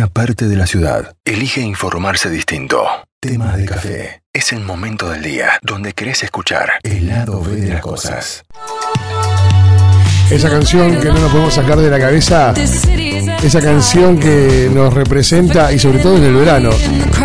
una 0.00 0.06
parte 0.06 0.48
de 0.48 0.56
la 0.56 0.66
ciudad 0.66 1.14
elige 1.26 1.60
informarse 1.60 2.30
distinto. 2.30 2.86
Temas 3.20 3.58
de 3.58 3.66
café. 3.66 4.22
Es 4.32 4.50
el 4.54 4.60
momento 4.60 5.10
del 5.10 5.22
día 5.22 5.58
donde 5.60 5.92
querés 5.92 6.22
escuchar 6.22 6.70
el 6.82 7.06
lado 7.06 7.42
B 7.42 7.56
de 7.56 7.68
las 7.68 7.82
cosas. 7.82 8.42
Esa 10.30 10.48
canción 10.48 10.98
que 11.02 11.08
no 11.08 11.18
nos 11.18 11.30
podemos 11.30 11.52
sacar 11.52 11.76
de 11.76 11.90
la 11.90 11.98
cabeza, 11.98 12.54
esa 13.42 13.60
canción 13.60 14.18
que 14.18 14.70
nos 14.72 14.94
representa 14.94 15.70
y 15.70 15.78
sobre 15.78 15.98
todo 15.98 16.16
en 16.16 16.24
el 16.24 16.34
verano. 16.34 16.70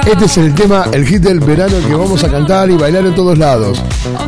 Este 0.05 0.26
es 0.26 0.38
el 0.38 0.54
tema, 0.54 0.88
el 0.92 1.07
hit 1.07 1.21
del 1.21 1.39
verano 1.39 1.78
que 1.88 1.96
vamos 1.96 2.26
a 2.26 2.30
cantar 2.30 2.70
y 2.70 2.76
bailar 2.76 3.05
en 3.05 3.16
todos 3.16 3.38
lados. 3.38 3.82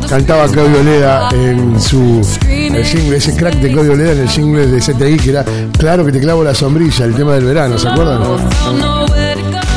Cantaba 0.08 0.48
Claudio 0.48 0.82
Leda 0.82 1.28
en 1.34 1.78
su 1.78 2.26
el 2.74 2.84
single, 2.84 3.16
ese 3.16 3.34
crack 3.34 3.54
de 3.56 3.72
Claudio 3.72 3.96
Leda 3.96 4.12
en 4.12 4.20
el 4.20 4.28
single 4.28 4.66
de 4.66 4.78
CTI 4.78 5.16
que 5.16 5.30
era 5.30 5.44
Claro 5.78 6.04
que 6.04 6.12
te 6.12 6.20
clavo 6.20 6.42
la 6.42 6.54
sombrilla, 6.54 7.04
el 7.04 7.14
tema 7.14 7.34
del 7.34 7.44
verano, 7.44 7.78
¿se 7.78 7.88
acuerdan? 7.88 8.20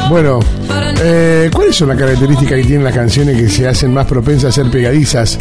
Bueno, 0.09 0.39
eh, 1.03 1.49
¿cuáles 1.53 1.75
son 1.75 1.87
las 1.87 1.97
características 1.97 2.57
que 2.57 2.63
tienen 2.63 2.83
las 2.83 2.93
canciones 2.93 3.37
que 3.37 3.49
se 3.49 3.67
hacen 3.67 3.93
más 3.93 4.05
propensas 4.05 4.49
a 4.49 4.51
ser 4.51 4.69
pegadizas? 4.69 5.37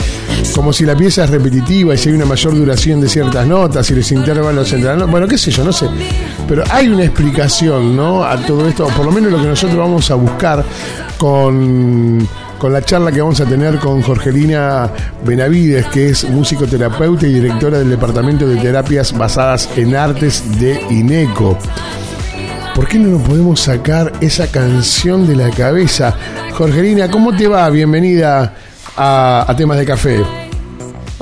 Como 0.55 0.73
si 0.73 0.85
la 0.85 0.97
pieza 0.97 1.25
es 1.25 1.31
repetitiva 1.31 1.95
y 1.95 1.99
si 1.99 2.09
hay 2.09 2.15
una 2.15 2.25
mayor 2.25 2.55
duración 2.55 3.01
de 3.01 3.09
ciertas 3.09 3.47
notas 3.47 3.91
y 3.91 3.95
los 3.95 4.13
intervalos 4.13 4.73
notas. 4.73 5.11
Bueno, 5.11 5.27
qué 5.27 5.37
sé 5.37 5.51
yo, 5.51 5.65
no 5.65 5.73
sé. 5.73 5.87
Pero 6.49 6.63
hay 6.71 6.89
una 6.89 7.05
explicación, 7.05 7.97
¿no? 7.97 8.25
A 8.25 8.37
todo 8.37 8.69
esto, 8.69 8.87
por 8.89 9.05
lo 9.05 9.13
menos 9.13 9.33
lo 9.33 9.41
que 9.41 9.49
nosotros 9.49 9.77
vamos 9.77 10.11
a 10.11 10.15
buscar 10.15 10.65
con, 11.19 12.27
con 12.61 12.75
la 12.75 12.83
charla 12.83 13.11
que 13.11 13.23
vamos 13.23 13.41
a 13.41 13.47
tener 13.47 13.79
con 13.79 14.03
Jorgelina 14.03 14.91
Benavides, 15.25 15.87
que 15.87 16.11
es 16.11 16.29
musicoterapeuta 16.29 17.27
y 17.27 17.33
directora 17.33 17.79
del 17.79 17.89
Departamento 17.89 18.47
de 18.47 18.57
Terapias 18.57 19.17
Basadas 19.17 19.67
en 19.77 19.97
Artes 19.97 20.61
de 20.61 20.79
INECO. 20.91 21.57
¿Por 22.75 22.87
qué 22.87 22.99
no 22.99 23.19
nos 23.19 23.27
podemos 23.27 23.61
sacar 23.61 24.13
esa 24.21 24.47
canción 24.49 25.27
de 25.27 25.37
la 25.37 25.51
cabeza? 25.51 26.15
Jorgelina, 26.53 27.11
¿cómo 27.11 27.35
te 27.35 27.49
va? 27.49 27.69
Bienvenida 27.71 28.55
a, 28.95 29.47
a 29.49 29.57
Temas 29.57 29.79
de 29.79 29.87
Café. 29.87 30.50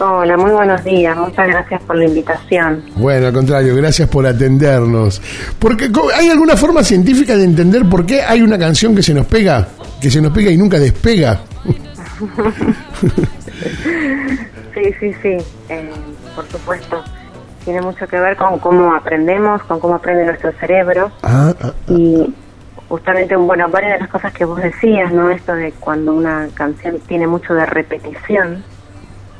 Hola, 0.00 0.36
muy 0.36 0.52
buenos 0.52 0.84
días. 0.84 1.16
Muchas 1.16 1.48
gracias 1.48 1.82
por 1.82 1.96
la 1.96 2.04
invitación. 2.04 2.84
Bueno, 2.94 3.26
al 3.26 3.32
contrario, 3.32 3.74
gracias 3.74 4.08
por 4.08 4.24
atendernos. 4.26 5.20
Porque 5.58 5.90
¿Hay 6.16 6.28
alguna 6.28 6.56
forma 6.56 6.84
científica 6.84 7.36
de 7.36 7.42
entender 7.42 7.84
por 7.88 8.06
qué 8.06 8.22
hay 8.22 8.40
una 8.40 8.56
canción 8.56 8.94
que 8.94 9.02
se 9.02 9.12
nos 9.12 9.26
pega, 9.26 9.66
que 10.00 10.08
se 10.08 10.20
nos 10.20 10.32
pega 10.32 10.52
y 10.52 10.56
nunca 10.56 10.78
despega? 10.78 11.40
Sí, 14.74 14.94
sí, 15.00 15.12
sí, 15.20 15.36
eh, 15.68 15.90
por 16.36 16.46
supuesto. 16.46 17.02
Tiene 17.64 17.80
mucho 17.80 18.06
que 18.06 18.16
ver 18.20 18.36
con 18.36 18.60
cómo 18.60 18.94
aprendemos, 18.94 19.60
con 19.64 19.80
cómo 19.80 19.96
aprende 19.96 20.24
nuestro 20.24 20.52
cerebro. 20.52 21.10
Ah, 21.24 21.52
ah, 21.60 21.72
Y 21.88 22.32
justamente, 22.88 23.34
bueno, 23.34 23.68
varias 23.68 23.94
de 23.94 23.98
las 24.00 24.08
cosas 24.08 24.32
que 24.32 24.44
vos 24.44 24.62
decías, 24.62 25.12
¿no? 25.12 25.30
Esto 25.30 25.54
de 25.54 25.72
cuando 25.72 26.14
una 26.14 26.46
canción 26.54 26.98
tiene 27.08 27.26
mucho 27.26 27.54
de 27.54 27.66
repetición, 27.66 28.62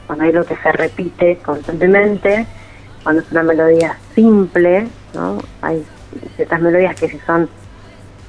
cuando 0.09 0.25
hay 0.25 0.33
lo 0.33 0.45
que 0.45 0.57
se 0.57 0.73
repite 0.73 1.37
constantemente, 1.37 2.47
cuando 3.05 3.23
es 3.23 3.31
una 3.31 3.45
melodía 3.45 3.97
simple, 4.17 4.89
¿no? 5.15 5.39
Hay 5.63 5.87
ciertas 6.35 6.61
melodías 6.61 6.97
que 6.97 7.09
sí 7.09 7.21
son 7.25 7.49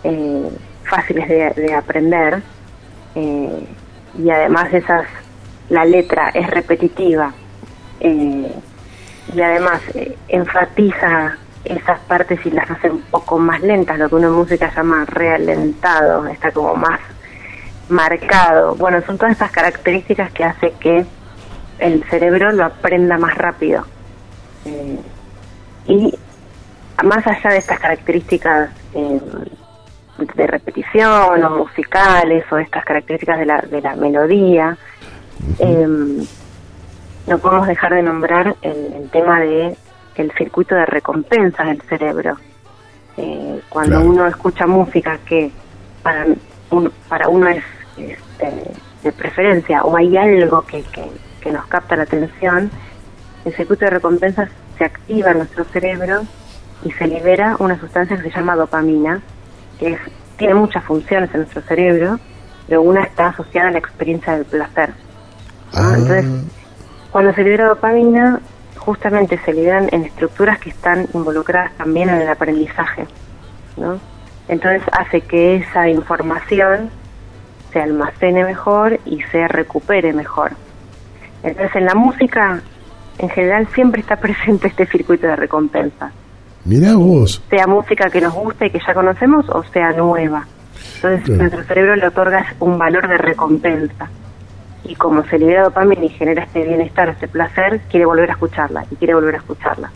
eh, 0.03 0.49
fáciles 0.83 1.27
de, 1.27 1.49
de 1.55 1.73
aprender 1.73 2.43
eh, 3.15 3.65
y 4.17 4.29
además 4.29 4.71
esas, 4.73 5.05
la 5.69 5.85
letra 5.85 6.29
es 6.29 6.47
repetitiva 6.49 7.33
eh, 7.99 8.53
y 9.33 9.41
además 9.41 9.81
eh, 9.93 10.17
enfatiza 10.27 11.37
esas 11.63 11.99
partes 12.01 12.45
y 12.45 12.51
las 12.51 12.69
hace 12.69 12.89
un 12.89 13.01
poco 13.01 13.37
más 13.37 13.61
lentas, 13.61 13.97
lo 13.97 14.09
que 14.09 14.15
en 14.15 14.31
música 14.31 14.71
llama 14.75 15.05
realentado, 15.05 16.27
está 16.27 16.51
como 16.51 16.75
más 16.75 16.99
marcado. 17.89 18.75
Bueno, 18.75 19.01
son 19.01 19.17
todas 19.17 19.33
estas 19.33 19.51
características 19.51 20.31
que 20.31 20.43
hace 20.43 20.71
que 20.79 21.05
el 21.79 22.03
cerebro 22.09 22.51
lo 22.51 22.65
aprenda 22.65 23.17
más 23.17 23.35
rápido. 23.35 23.85
Eh, 24.65 24.99
y 25.87 26.13
más 27.03 27.25
allá 27.25 27.51
de 27.51 27.57
estas 27.57 27.79
características 27.79 28.69
eh, 28.93 29.21
de 30.35 30.47
repetición 30.47 31.43
o 31.43 31.49
musicales 31.57 32.43
o 32.51 32.57
estas 32.57 32.83
características 32.85 33.39
de 33.39 33.45
la, 33.45 33.57
de 33.61 33.81
la 33.81 33.95
melodía, 33.95 34.77
eh, 35.59 35.87
no 37.27 37.37
podemos 37.37 37.67
dejar 37.67 37.93
de 37.93 38.03
nombrar 38.03 38.55
el, 38.61 38.93
el 38.93 39.09
tema 39.09 39.39
de 39.39 39.75
el 40.15 40.31
circuito 40.33 40.75
de 40.75 40.85
recompensas 40.85 41.67
del 41.67 41.81
cerebro. 41.83 42.35
Eh, 43.15 43.61
cuando 43.69 43.95
Claro. 43.97 44.09
uno 44.09 44.27
escucha 44.27 44.67
música 44.67 45.17
que 45.25 45.49
para, 46.03 46.25
un- 46.71 46.91
para 47.07 47.29
uno 47.29 47.47
es 47.47 47.63
este, 47.97 48.51
de 49.03 49.11
preferencia 49.13 49.83
o 49.83 49.95
hay 49.95 50.17
algo 50.17 50.61
que, 50.63 50.81
que, 50.83 51.05
que 51.39 51.51
nos 51.51 51.65
capta 51.67 51.95
la 51.95 52.03
atención, 52.03 52.69
el 53.45 53.53
circuito 53.53 53.85
de 53.85 53.91
recompensas 53.91 54.49
se 54.77 54.85
activa 54.85 55.31
en 55.31 55.39
nuestro 55.39 55.63
cerebro 55.65 56.21
y 56.83 56.91
se 56.91 57.07
libera 57.07 57.55
una 57.59 57.79
sustancia 57.79 58.17
que 58.17 58.23
se 58.23 58.31
llama 58.31 58.55
dopamina, 58.55 59.21
que 59.79 59.93
es, 59.93 59.99
tiene 60.37 60.53
muchas 60.53 60.83
funciones 60.83 61.29
en 61.33 61.41
nuestro 61.41 61.61
cerebro, 61.61 62.19
pero 62.67 62.81
una 62.81 63.03
está 63.03 63.27
asociada 63.27 63.69
a 63.69 63.71
la 63.71 63.79
experiencia 63.79 64.33
del 64.33 64.45
placer. 64.45 64.89
¿no? 65.73 65.79
ah. 65.79 65.93
Entonces, 65.97 66.25
cuando 67.11 67.33
se 67.33 67.43
libera 67.43 67.67
dopamina, 67.67 68.39
justamente 68.77 69.39
se 69.43 69.53
liberan 69.53 69.89
en 69.91 70.03
estructuras 70.03 70.59
que 70.59 70.69
están 70.69 71.07
involucradas 71.13 71.73
también 71.77 72.09
en 72.09 72.21
el 72.21 72.29
aprendizaje, 72.29 73.05
¿no? 73.77 73.99
Entonces 74.47 74.81
hace 74.91 75.21
que 75.21 75.57
esa 75.57 75.87
información 75.89 76.89
se 77.71 77.81
almacene 77.81 78.43
mejor 78.43 78.99
y 79.05 79.21
se 79.31 79.47
recupere 79.47 80.11
mejor. 80.13 80.53
Entonces 81.43 81.75
en 81.75 81.85
la 81.85 81.95
música, 81.95 82.61
en 83.17 83.29
general, 83.29 83.67
siempre 83.73 84.01
está 84.01 84.15
presente 84.19 84.67
este 84.67 84.85
circuito 84.85 85.27
de 85.27 85.35
recompensa, 85.35 86.11
Mirá 86.65 86.95
vos. 86.95 87.41
sea 87.49 87.65
música 87.67 88.09
que 88.09 88.21
nos 88.21 88.33
guste 88.33 88.67
y 88.67 88.69
que 88.69 88.79
ya 88.85 88.93
conocemos 88.93 89.47
o 89.49 89.63
sea 89.63 89.91
nueva. 89.93 90.45
Entonces 90.95 91.23
Claro. 91.23 91.41
nuestro 91.41 91.63
cerebro 91.63 91.95
le 91.95 92.07
otorga 92.07 92.45
un 92.59 92.77
valor 92.77 93.07
de 93.07 93.17
recompensa 93.17 94.09
y 94.83 94.95
como 94.95 95.23
se 95.25 95.37
libera 95.39 95.63
dopamina 95.63 96.03
y 96.05 96.09
genera 96.09 96.43
este 96.43 96.63
bienestar, 96.63 97.09
este 97.09 97.27
placer, 97.27 97.81
quiere 97.89 98.05
volver 98.05 98.29
a 98.29 98.33
escucharla 98.33 98.85
y 98.91 98.95
quiere 98.95 99.13
volver 99.13 99.35
a 99.35 99.37
escucharla. 99.39 99.91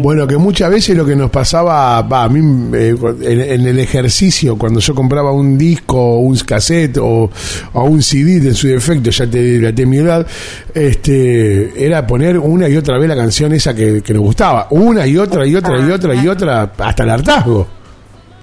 Bueno, 0.00 0.26
que 0.26 0.36
muchas 0.36 0.70
veces 0.70 0.96
lo 0.96 1.04
que 1.04 1.16
nos 1.16 1.30
pasaba, 1.30 1.98
a 1.98 2.28
mí 2.28 2.70
eh, 2.76 2.94
en, 3.22 3.40
en 3.40 3.66
el 3.66 3.78
ejercicio, 3.78 4.56
cuando 4.56 4.80
yo 4.80 4.94
compraba 4.94 5.32
un 5.32 5.58
disco, 5.58 5.98
o 5.98 6.18
un 6.20 6.36
cassette 6.36 6.98
o, 6.98 7.30
o 7.72 7.84
un 7.84 8.02
CD 8.02 8.48
en 8.48 8.54
su 8.54 8.68
defecto, 8.68 9.10
ya 9.10 9.26
te 9.26 9.42
dilaté 9.42 9.86
mi 9.86 9.98
edad, 9.98 10.26
este, 10.74 11.84
era 11.84 12.06
poner 12.06 12.38
una 12.38 12.68
y 12.68 12.76
otra 12.76 12.98
vez 12.98 13.08
la 13.08 13.16
canción 13.16 13.52
esa 13.52 13.74
que, 13.74 14.02
que 14.02 14.14
nos 14.14 14.22
gustaba, 14.22 14.68
una 14.70 15.06
y 15.06 15.16
otra 15.16 15.46
y 15.46 15.54
otra 15.54 15.78
y 15.78 15.90
otra 15.90 16.14
y 16.14 16.28
otra, 16.28 16.72
hasta 16.78 17.02
el 17.02 17.10
hartazgo. 17.10 17.66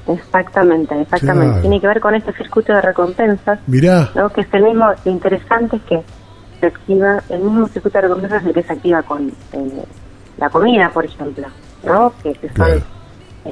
Exactamente, 0.07 0.99
exactamente. 1.01 1.47
Claro. 1.47 1.61
Tiene 1.61 1.81
que 1.81 1.87
ver 1.87 1.99
con 1.99 2.16
este 2.16 2.33
circuito 2.33 2.73
de 2.73 2.81
recompensas, 2.81 3.59
Mirá, 3.67 4.09
¿no? 4.16 4.29
que 4.29 4.41
es 4.41 4.47
el 4.53 4.63
mismo, 4.63 4.85
lo 5.05 5.11
interesante 5.11 5.77
es 5.77 5.81
que 5.83 6.01
se 6.59 6.66
activa, 6.66 7.21
el 7.29 7.41
mismo 7.41 7.67
circuito 7.67 7.97
de 7.97 8.01
recompensas 8.01 8.41
es 8.41 8.47
el 8.47 8.53
que 8.53 8.63
se 8.63 8.73
activa 8.73 9.03
con 9.03 9.27
eh, 9.53 9.83
la 10.39 10.50
comida, 10.50 10.89
por 10.89 11.05
ejemplo, 11.05 11.47
¿no? 11.83 12.13
que, 12.23 12.33
que 12.33 12.47
son 12.47 12.55
Claro. 12.55 12.81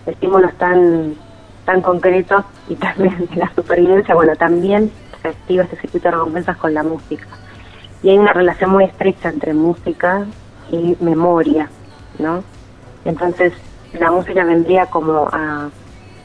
estímulos 0.05 0.53
tan 0.57 1.15
tan 1.65 1.81
concretos 1.81 2.45
y 2.69 2.75
también 2.75 3.27
la 3.35 3.51
supervivencia, 3.53 4.15
bueno, 4.15 4.33
también 4.37 4.89
se 5.21 5.27
activa 5.27 5.63
este 5.63 5.75
circuito 5.81 6.07
de 6.07 6.11
recompensas 6.15 6.55
con 6.57 6.73
la 6.73 6.81
música. 6.83 7.27
Y 8.03 8.09
hay 8.09 8.17
una 8.17 8.31
relación 8.31 8.69
muy 8.69 8.85
estrecha 8.85 9.27
entre 9.29 9.53
música 9.53 10.25
y 10.71 10.95
memoria, 11.01 11.67
¿no? 12.19 12.41
Entonces, 13.03 13.51
la 13.99 14.11
música 14.11 14.45
vendría 14.45 14.85
como 14.85 15.27
a, 15.31 15.69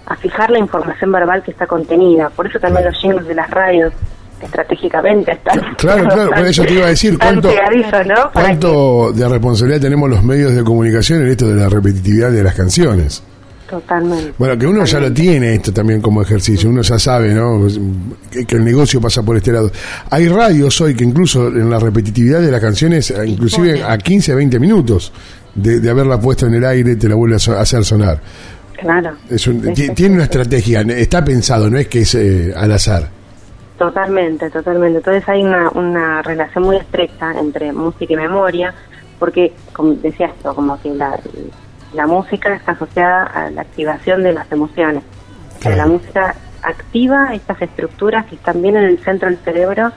a 0.07 0.17
fijar 0.17 0.51
la 0.51 0.59
información 0.61 1.11
verbal 1.11 1.43
que 1.43 1.51
está 1.51 1.67
contenida. 1.67 2.31
Por 2.31 2.47
eso 2.47 2.61
también 2.61 2.85
los 2.85 2.97
jingles 2.99 3.27
de 3.27 3.35
las 3.35 3.51
radios 3.51 3.93
estratégicamente 4.43 5.33
están... 5.33 5.61
Claro, 5.77 6.09
claro, 6.09 6.31
por 6.31 6.47
eso 6.47 6.65
te 6.65 6.75
iba 6.75 6.87
a 6.87 6.91
decir, 6.91 7.19
¿cuánto- 7.19 7.51
¿cuánto 8.33 9.13
de 9.13 9.29
responsabilidad 9.29 9.81
tenemos 9.81 10.09
los 10.11 10.23
medios 10.23 10.55
de 10.55 10.63
comunicación 10.63 11.23
en 11.23 11.29
esto 11.29 11.49
de 11.49 11.57
la 11.57 11.69
repetitividad 11.69 12.31
de 12.31 12.43
las 12.43 12.55
canciones? 12.55 13.23
Totalmente. 13.69 14.35
Bueno, 14.37 14.59
que 14.59 14.67
uno 14.67 14.85
ya 14.85 15.01
lo 15.01 15.11
tiene 15.13 15.55
esto 15.55 15.73
también 15.73 16.03
como 16.03 16.21
ejercicio, 16.21 16.69
uno 16.69 16.83
ya 16.83 16.99
sabe, 16.99 17.33
¿no? 17.33 17.67
Que, 18.31 18.45
que 18.45 18.57
el 18.57 18.65
negocio 18.65 19.01
pasa 19.01 19.23
por 19.23 19.37
este 19.39 19.51
lado. 19.51 19.71
Hay 20.11 20.29
radios 20.29 20.79
hoy 20.83 20.95
que 20.95 21.05
incluso 21.05 21.49
en 21.49 21.71
la 21.71 21.79
repetitividad 21.79 22.43
de 22.43 22.51
las 22.51 22.61
canciones, 22.61 23.11
eh, 23.11 23.27
inclusive 23.27 23.83
a 23.83 23.97
15, 23.97 24.35
20 24.35 24.61
minutos 24.61 25.11
de, 25.55 25.81
de 25.81 25.89
haberla 25.91 26.21
puesto 26.21 26.47
en 26.47 26.55
el 26.55 26.65
aire, 26.67 26.97
te 26.97 27.09
la 27.09 27.15
vuelve 27.15 27.37
a 27.37 27.39
so- 27.39 27.57
a 27.57 27.63
hacer 27.63 27.83
sonar. 27.83 28.21
Claro. 28.79 29.13
Es 29.31 29.47
un- 29.47 29.63
Sí, 29.63 29.73
ti- 29.73 29.83
sí, 29.87 29.91
tiene 29.95 30.11
sí, 30.11 30.15
una 30.17 30.25
estrategia, 30.25 30.81
está 30.83 31.25
pensado, 31.25 31.71
no 31.71 31.79
es 31.79 31.89
que 31.89 32.01
es 32.01 32.15
eh, 32.15 32.53
al 32.55 32.73
azar. 32.73 33.09
Totalmente, 33.83 34.49
totalmente. 34.49 34.99
Entonces 34.99 35.29
hay 35.29 35.43
una, 35.43 35.69
una 35.71 36.23
relación 36.23 36.63
muy 36.63 36.77
estrecha 36.77 37.33
entre 37.33 37.73
música 37.73 38.13
y 38.13 38.17
memoria, 38.17 38.73
porque, 39.19 39.53
como 39.73 39.95
decías, 39.95 40.31
esto, 40.37 40.55
como 40.55 40.81
que 40.81 40.95
la, 40.95 41.19
la 41.93 42.07
música 42.07 42.55
está 42.55 42.73
asociada 42.73 43.25
a 43.25 43.51
la 43.51 43.63
activación 43.63 44.23
de 44.23 44.35
las 44.35 44.51
emociones. 44.53 45.03
La 45.65 45.87
música 45.87 46.37
activa 46.63 47.35
estas 47.35 47.61
estructuras 47.61 48.27
que 48.27 48.37
están 48.37 48.63
bien 48.63 48.77
en 48.77 48.85
el 48.85 49.01
centro 49.01 49.29
del 49.29 49.39
cerebro, 49.39 49.91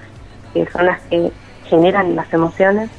que 0.52 0.66
son 0.72 0.88
las 0.88 1.00
que 1.04 1.32
generan 1.66 2.16
las 2.16 2.34
emociones 2.34 2.90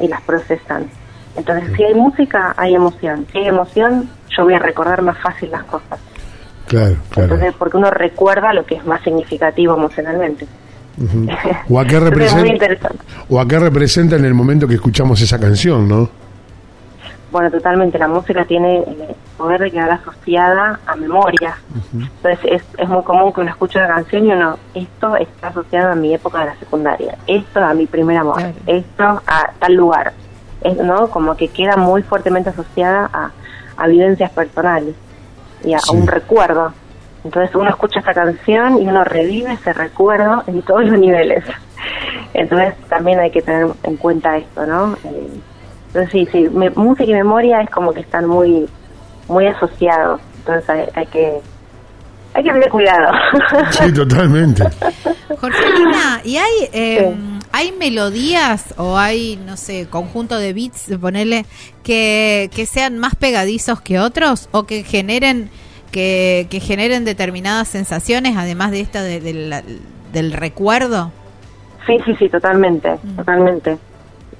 y 0.00 0.08
las 0.08 0.20
procesan. 0.20 0.90
Entonces, 1.34 1.74
si 1.74 1.82
hay 1.82 1.94
música, 1.94 2.52
hay 2.58 2.74
emoción. 2.74 3.26
Si 3.32 3.38
hay 3.38 3.48
emoción, 3.48 4.10
yo 4.36 4.44
voy 4.44 4.52
a 4.52 4.58
recordar 4.58 5.00
más 5.00 5.16
fácil 5.16 5.50
las 5.50 5.64
cosas. 5.64 5.98
Claro, 6.70 6.94
claro. 7.10 7.34
Entonces, 7.34 7.54
porque 7.58 7.76
uno 7.78 7.90
recuerda 7.90 8.52
lo 8.52 8.64
que 8.64 8.76
es 8.76 8.86
más 8.86 9.02
significativo 9.02 9.74
emocionalmente. 9.74 10.46
o, 11.68 11.80
a 11.80 11.84
qué 11.84 11.98
representa, 11.98 12.90
o 13.28 13.40
a 13.40 13.48
qué 13.48 13.58
representa 13.58 14.14
en 14.14 14.24
el 14.24 14.34
momento 14.34 14.68
que 14.68 14.74
escuchamos 14.74 15.20
esa 15.20 15.40
canción, 15.40 15.88
¿no? 15.88 16.08
Bueno, 17.32 17.50
totalmente. 17.50 17.98
La 17.98 18.06
música 18.06 18.44
tiene 18.44 18.78
el 18.78 19.16
poder 19.36 19.62
de 19.62 19.72
quedar 19.72 19.90
asociada 19.90 20.78
a 20.86 20.94
memoria. 20.94 21.56
Entonces 21.92 22.38
es, 22.44 22.62
es 22.78 22.88
muy 22.88 23.02
común 23.02 23.32
que 23.32 23.40
uno 23.40 23.50
escuche 23.50 23.80
una 23.80 23.88
canción 23.88 24.26
y 24.26 24.32
uno, 24.32 24.56
esto 24.72 25.16
está 25.16 25.48
asociado 25.48 25.90
a 25.90 25.96
mi 25.96 26.14
época 26.14 26.38
de 26.38 26.46
la 26.46 26.56
secundaria, 26.56 27.18
esto 27.26 27.64
a 27.64 27.74
mi 27.74 27.86
primer 27.86 28.16
amor, 28.16 28.42
esto 28.68 29.22
a 29.26 29.50
tal 29.58 29.74
lugar. 29.74 30.12
Es, 30.62 30.76
¿no? 30.76 31.08
Como 31.10 31.36
que 31.36 31.48
queda 31.48 31.76
muy 31.76 32.04
fuertemente 32.04 32.50
asociada 32.50 33.10
a, 33.12 33.32
a 33.76 33.86
vivencias 33.88 34.30
personales 34.30 34.94
y 35.64 35.74
a, 35.74 35.78
un 35.92 36.06
recuerdo. 36.06 36.72
Entonces 37.24 37.54
uno 37.54 37.68
escucha 37.68 38.00
esta 38.00 38.14
canción 38.14 38.80
y 38.80 38.86
uno 38.86 39.04
revive 39.04 39.52
ese 39.52 39.72
recuerdo 39.72 40.42
en 40.46 40.62
todos 40.62 40.84
los 40.84 40.98
niveles. 40.98 41.44
Entonces 42.34 42.74
también 42.88 43.20
hay 43.20 43.30
que 43.30 43.42
tener 43.42 43.68
en 43.82 43.96
cuenta 43.96 44.36
esto, 44.36 44.66
¿no? 44.66 44.94
Eh, 45.04 45.28
entonces 45.88 46.10
sí, 46.12 46.28
sí, 46.30 46.48
música 46.76 47.10
y 47.10 47.14
memoria 47.14 47.60
es 47.60 47.70
como 47.70 47.92
que 47.92 48.00
están 48.00 48.26
muy 48.26 48.68
muy 49.28 49.46
asociados. 49.46 50.20
Entonces 50.38 50.90
hay, 50.94 51.06
que 51.06 51.40
hay 52.34 52.42
que 52.42 52.52
tener 52.52 52.68
cuidado. 52.68 53.12
Sí, 53.70 53.92
totalmente. 53.92 54.64
Jorgelina, 55.40 56.20
¿y 56.24 56.36
hay 56.36 56.68
em, 56.72 57.29
hay 57.52 57.72
melodías 57.72 58.74
o 58.76 58.96
hay, 58.96 59.38
no 59.46 59.56
sé, 59.56 59.86
conjunto 59.88 60.38
de 60.38 60.52
beats, 60.52 60.90
ponerle, 61.00 61.44
que, 61.82 62.50
que 62.54 62.66
sean 62.66 62.98
más 62.98 63.14
pegadizos 63.14 63.80
que 63.80 63.98
otros 63.98 64.48
o 64.52 64.64
que 64.64 64.82
generen 64.82 65.50
que, 65.90 66.46
que 66.50 66.60
generen 66.60 67.04
determinadas 67.04 67.68
sensaciones, 67.68 68.36
además 68.36 68.70
de 68.70 68.80
esta 68.80 69.02
del 69.02 70.32
recuerdo? 70.32 71.10
Sí, 71.86 71.98
sí, 72.04 72.14
sí, 72.16 72.28
totalmente, 72.28 72.98
mm. 73.02 73.16
totalmente 73.16 73.78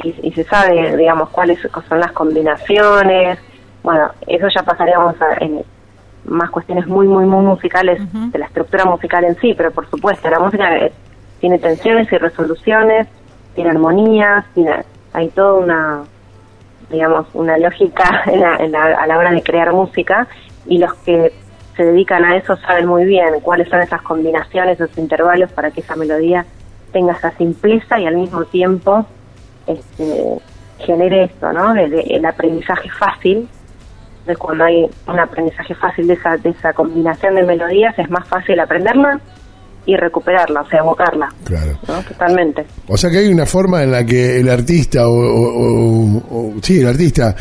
y, 0.02 0.32
se 0.32 0.44
sabe, 0.44 0.96
digamos, 0.96 1.28
cuáles 1.30 1.58
son 1.88 2.00
las 2.00 2.12
combinaciones. 2.12 3.38
Bueno, 3.82 4.10
eso 4.26 4.46
ya 4.54 4.62
pasaríamos 4.62 5.14
a 5.20 5.44
en 5.44 5.62
más 6.24 6.50
cuestiones 6.50 6.86
muy, 6.86 7.06
muy, 7.06 7.24
muy 7.24 7.44
musicales 7.44 8.00
de 8.12 8.38
la 8.38 8.46
estructura 8.46 8.84
musical 8.84 9.24
en 9.24 9.36
sí, 9.40 9.54
pero 9.56 9.70
por 9.70 9.88
supuesto, 9.88 10.28
la 10.28 10.38
música 10.38 10.70
tiene 11.40 11.58
tensiones 11.58 12.10
y 12.12 12.18
resoluciones, 12.18 13.08
tiene 13.54 13.70
armonías, 13.70 14.44
tiene, 14.54 14.84
hay 15.12 15.28
toda 15.28 15.54
una, 15.54 16.02
digamos, 16.90 17.26
una 17.34 17.58
lógica 17.58 18.04
a 18.26 19.06
la 19.06 19.18
hora 19.18 19.32
de 19.32 19.42
crear 19.42 19.72
música 19.72 20.28
y 20.66 20.78
los 20.78 20.94
que 20.94 21.32
se 21.76 21.84
dedican 21.84 22.24
a 22.24 22.36
eso 22.36 22.56
saben 22.56 22.86
muy 22.86 23.04
bien 23.04 23.40
cuáles 23.40 23.68
son 23.68 23.80
esas 23.80 24.02
combinaciones, 24.02 24.80
esos 24.80 24.96
intervalos 24.98 25.50
para 25.52 25.70
que 25.70 25.80
esa 25.80 25.96
melodía 25.96 26.44
tenga 26.92 27.12
esa 27.12 27.30
simpleza 27.32 27.98
y 27.98 28.06
al 28.06 28.16
mismo 28.16 28.44
tiempo 28.44 29.06
este, 29.66 30.38
genere 30.78 31.24
esto, 31.24 31.52
¿no? 31.52 31.74
el 31.74 32.24
aprendizaje 32.24 32.90
fácil, 32.90 33.48
de 34.26 34.36
cuando 34.36 34.64
hay 34.64 34.90
un 35.06 35.18
aprendizaje 35.18 35.74
fácil 35.74 36.06
de 36.06 36.14
esa, 36.14 36.36
de 36.36 36.50
esa 36.50 36.72
combinación 36.72 37.34
de 37.36 37.42
melodías, 37.44 37.98
es 37.98 38.10
más 38.10 38.26
fácil 38.28 38.60
aprenderla 38.60 39.20
y 39.90 39.96
recuperarla, 39.96 40.60
o 40.60 40.68
sea, 40.68 40.78
evocarla. 40.78 41.28
Claro. 41.44 41.76
Totalmente. 42.08 42.64
O 42.86 42.96
sea 42.96 43.10
que 43.10 43.18
hay 43.18 43.28
una 43.28 43.44
forma 43.44 43.82
en 43.82 43.90
la 43.90 44.04
que 44.04 44.38
el 44.38 44.48
artista, 44.48 45.08
o, 45.08 46.54
sí, 46.62 46.80
el 46.80 46.86
artista, 46.86 47.34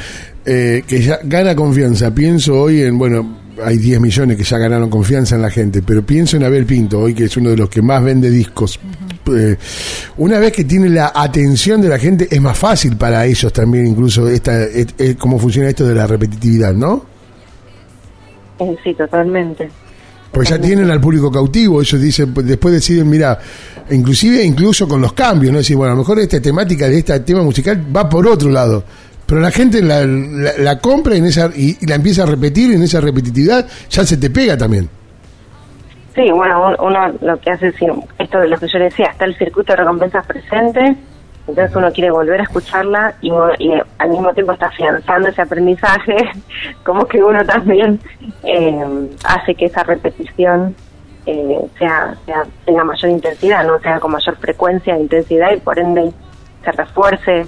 eh, 0.44 0.84
que 0.88 1.00
ya 1.02 1.20
gana 1.24 1.56
confianza, 1.56 2.14
pienso 2.14 2.60
hoy 2.60 2.82
en, 2.82 2.98
bueno, 2.98 3.38
hay 3.64 3.78
10 3.78 4.00
millones 4.00 4.38
que 4.38 4.44
ya 4.44 4.58
ganaron 4.58 4.90
confianza 4.90 5.36
en 5.36 5.44
la 5.44 5.52
gente, 5.52 5.84
pero 5.86 6.02
pienso 6.02 6.38
en 6.38 6.44
Abel 6.44 6.66
Pinto, 6.66 7.00
hoy 7.00 7.14
que 7.14 7.26
es 7.26 7.38
uno 7.38 7.52
de 7.52 7.58
los 7.58 7.70
que 7.70 7.84
más 7.84 8.04
vende 8.04 8.32
discos 8.32 8.80
eh, 9.32 9.58
una 10.18 10.40
vez 10.40 10.52
que 10.52 10.64
tiene 10.64 10.90
la 10.90 11.12
atención 11.14 11.82
de 11.82 11.90
la 11.90 12.00
gente, 12.00 12.28
es 12.32 12.42
más 12.42 12.58
fácil 12.58 12.98
para 12.98 13.26
ellos 13.26 13.54
también, 13.54 13.86
incluso, 13.86 14.28
esta, 14.28 14.54
cómo 15.20 15.38
funciona 15.38 15.70
esto 15.70 15.86
de 15.86 15.94
la 15.94 16.08
repetitividad, 16.08 16.74
¿no? 16.74 17.06
Eh, 18.60 18.76
sí, 18.84 18.96
totalmente. 18.96 19.70
Pues 20.40 20.52
ya 20.52 20.58
tienen 20.58 20.90
al 20.90 21.02
público 21.02 21.30
cautivo, 21.30 21.82
ellos 21.82 22.02
dicen, 22.02 22.34
pues, 22.34 22.48
después 22.48 22.74
deciden, 22.74 23.10
mira, 23.10 23.38
inclusive 23.90 24.42
incluso 24.42 24.88
con 24.88 25.02
los 25.02 25.12
cambios, 25.12 25.52
¿no? 25.52 25.58
Decir, 25.58 25.76
bueno, 25.76 25.92
a 25.92 25.96
lo 25.96 26.00
mejor 26.00 26.18
esta 26.20 26.40
temática 26.40 26.88
de 26.88 27.00
este 27.00 27.20
tema 27.20 27.44
musical 27.44 27.84
va 27.94 28.08
por 28.08 28.26
otro 28.26 28.50
lado. 28.50 28.86
Pero 29.26 29.42
la 29.42 29.52
gente 29.52 29.82
la, 29.82 30.06
la, 30.06 30.80
compra 30.80 31.18
en 31.18 31.26
esa, 31.26 31.50
y, 31.54 31.86
la 31.86 31.96
empieza 31.96 32.24
a 32.24 32.26
repetir 32.26 32.72
en 32.72 32.82
esa 32.82 33.02
repetitividad, 33.02 33.68
ya 33.90 34.06
se 34.06 34.16
te 34.16 34.30
pega 34.30 34.56
también. 34.56 34.88
Sí, 36.16 36.32
bueno, 36.32 36.74
uno 36.80 37.10
lo 37.20 37.38
que 37.42 37.52
hace 37.52 37.68
es, 37.68 37.76
esto 38.18 38.40
de 38.40 38.48
lo 38.48 38.58
que 38.58 38.68
yo 38.72 38.80
decía, 38.80 39.08
está 39.08 39.26
el 39.26 39.38
circuito 39.38 39.74
de 39.74 39.80
recompensas 39.80 40.26
presente, 40.26 40.96
entonces 41.50 41.76
uno 41.76 41.92
quiere 41.92 42.12
volver 42.12 42.40
a 42.40 42.44
escucharla 42.44 43.16
y, 43.22 43.32
al 43.98 44.10
mismo 44.10 44.34
tiempo 44.34 44.54
está 44.54 44.68
afianzando 44.68 45.30
ese 45.30 45.42
aprendizaje, 45.42 46.16
como 46.84 47.06
que 47.06 47.24
uno 47.24 47.44
también 47.46 48.00
eh, 48.44 49.10
hace 49.26 49.56
que 49.56 49.66
esa 49.66 49.84
repetición 49.84 50.76
eh, 51.26 51.60
sea, 51.78 52.16
sea 52.26 52.44
tenga 52.66 52.84
mayor 52.84 53.12
intensidad, 53.12 53.66
no 53.66 53.80
sea 53.80 54.00
con 54.00 54.12
mayor 54.12 54.38
frecuencia 54.38 54.96
e 54.96 55.02
intensidad 55.02 55.52
y 55.52 55.60
por 55.60 55.78
ende 55.80 56.12
se 56.64 56.72
refuerce 56.72 57.46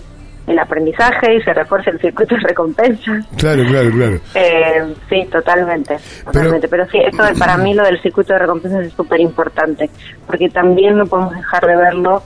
el 0.48 0.60
aprendizaje 0.60 1.36
y 1.36 1.42
se 1.42 1.54
refuerza 1.54 1.92
el 1.92 2.00
circuito 2.00 2.36
de 2.36 2.42
recompensa. 2.42 3.20
Claro, 3.38 3.64
claro, 3.66 3.92
claro. 3.92 4.20
Eh, 4.36 4.94
sí, 5.10 5.26
totalmente, 5.32 5.98
totalmente. 6.26 6.68
Pero, 6.68 6.88
sí, 6.90 6.98
esto 7.00 7.24
para 7.38 7.58
mí 7.58 7.74
lo 7.74 7.84
del 7.84 8.02
circuito 8.02 8.34
de 8.34 8.40
recompensa 8.40 8.82
es 8.82 8.94
súper 8.94 9.20
importante, 9.20 9.90
porque 10.26 10.50
también 10.50 10.98
no 10.98 11.06
podemos 11.06 11.36
dejar 11.36 11.66
de 11.68 11.76
verlo 11.76 12.24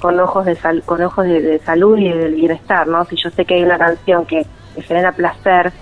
con 0.00 0.18
ojos 0.20 0.46
de 0.46 0.56
sal, 0.56 0.82
con 0.84 1.02
ojos 1.02 1.26
de, 1.26 1.60
salud 1.64 1.98
y 1.98 2.08
del 2.08 2.34
bienestar, 2.34 2.86
¿no? 2.86 3.04
Si 3.04 3.16
yo 3.16 3.30
sé 3.30 3.44
que 3.44 3.54
hay 3.54 3.62
una 3.62 3.78
canción 3.78 4.24
que, 4.26 4.46
genera 4.86 5.10
placer, 5.10 5.72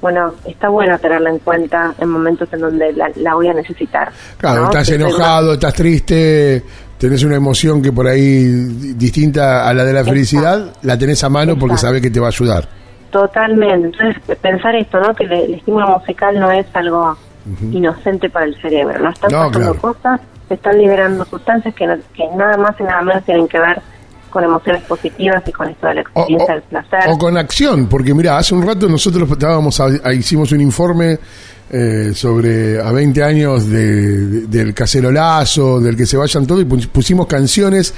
bueno, 0.00 0.32
está 0.44 0.68
bueno 0.68 0.98
tenerla 0.98 1.30
en 1.30 1.38
cuenta 1.38 1.94
en 1.98 2.08
momentos 2.08 2.52
en 2.52 2.60
donde 2.60 2.92
la, 2.92 3.34
voy 3.34 3.46
a 3.46 3.54
necesitar. 3.54 4.10
Claro, 4.38 4.64
estás 4.64 4.88
enojado, 4.90 5.52
estás 5.52 5.74
triste, 5.74 6.64
tenés 6.98 7.22
una 7.22 7.36
emoción 7.36 7.80
que 7.80 7.92
por 7.92 8.08
ahí 8.08 8.44
distinta 8.96 9.68
a 9.68 9.74
la 9.74 9.84
de 9.84 9.92
la 9.92 10.02
felicidad, 10.02 10.72
la 10.82 10.98
tenés 10.98 11.22
a 11.22 11.28
mano 11.28 11.56
porque 11.56 11.76
sabes 11.76 12.02
que 12.02 12.10
te 12.10 12.18
va 12.18 12.26
a 12.26 12.30
ayudar. 12.30 12.68
Totalmente. 13.10 13.86
Entonces, 13.86 14.36
pensar 14.38 14.74
esto, 14.74 15.00
¿no? 15.00 15.14
Que 15.14 15.24
el, 15.24 15.54
estímulo 15.54 15.98
musical 15.98 16.38
no 16.38 16.50
es 16.50 16.66
algo 16.74 17.16
inocente 17.72 18.30
para 18.30 18.46
el 18.46 18.60
cerebro. 18.60 18.98
No 18.98 19.10
están 19.10 19.30
pasando 19.30 19.74
cosas, 19.76 20.20
se 20.50 20.54
están 20.54 20.76
liberando 20.78 21.24
sustancias 21.26 21.72
que, 21.76 21.86
que 22.12 22.24
nada 22.36 22.56
más 22.56 22.74
y 22.80 22.82
nada 22.82 23.02
menos 23.02 23.24
tienen 23.24 23.46
que 23.46 23.60
ver 23.60 23.80
con 24.30 24.42
emociones 24.42 24.82
positivas 24.82 25.44
y 25.46 25.52
con 25.52 25.68
esto 25.68 25.86
de 25.86 25.94
la 25.94 26.00
experiencia 26.00 26.54
del 26.54 26.62
placer. 26.64 27.00
O 27.08 27.16
con 27.16 27.36
acción, 27.36 27.86
porque 27.86 28.12
mira, 28.12 28.36
hace 28.36 28.52
un 28.56 28.66
rato 28.66 28.88
nosotros 28.88 29.30
estábamos, 29.30 29.80
hicimos 30.12 30.50
un 30.50 30.60
informe 30.60 31.18
eh, 31.70 32.10
sobre 32.14 32.80
a 32.80 32.90
20 32.90 33.22
años 33.22 33.68
de, 33.68 34.46
del 34.48 34.74
cacerolazo, 34.74 35.78
del 35.78 35.96
que 35.96 36.04
se 36.04 36.16
vayan 36.16 36.44
todos, 36.44 36.62
y 36.62 36.64
pusimos 36.64 37.28
canciones 37.28 37.94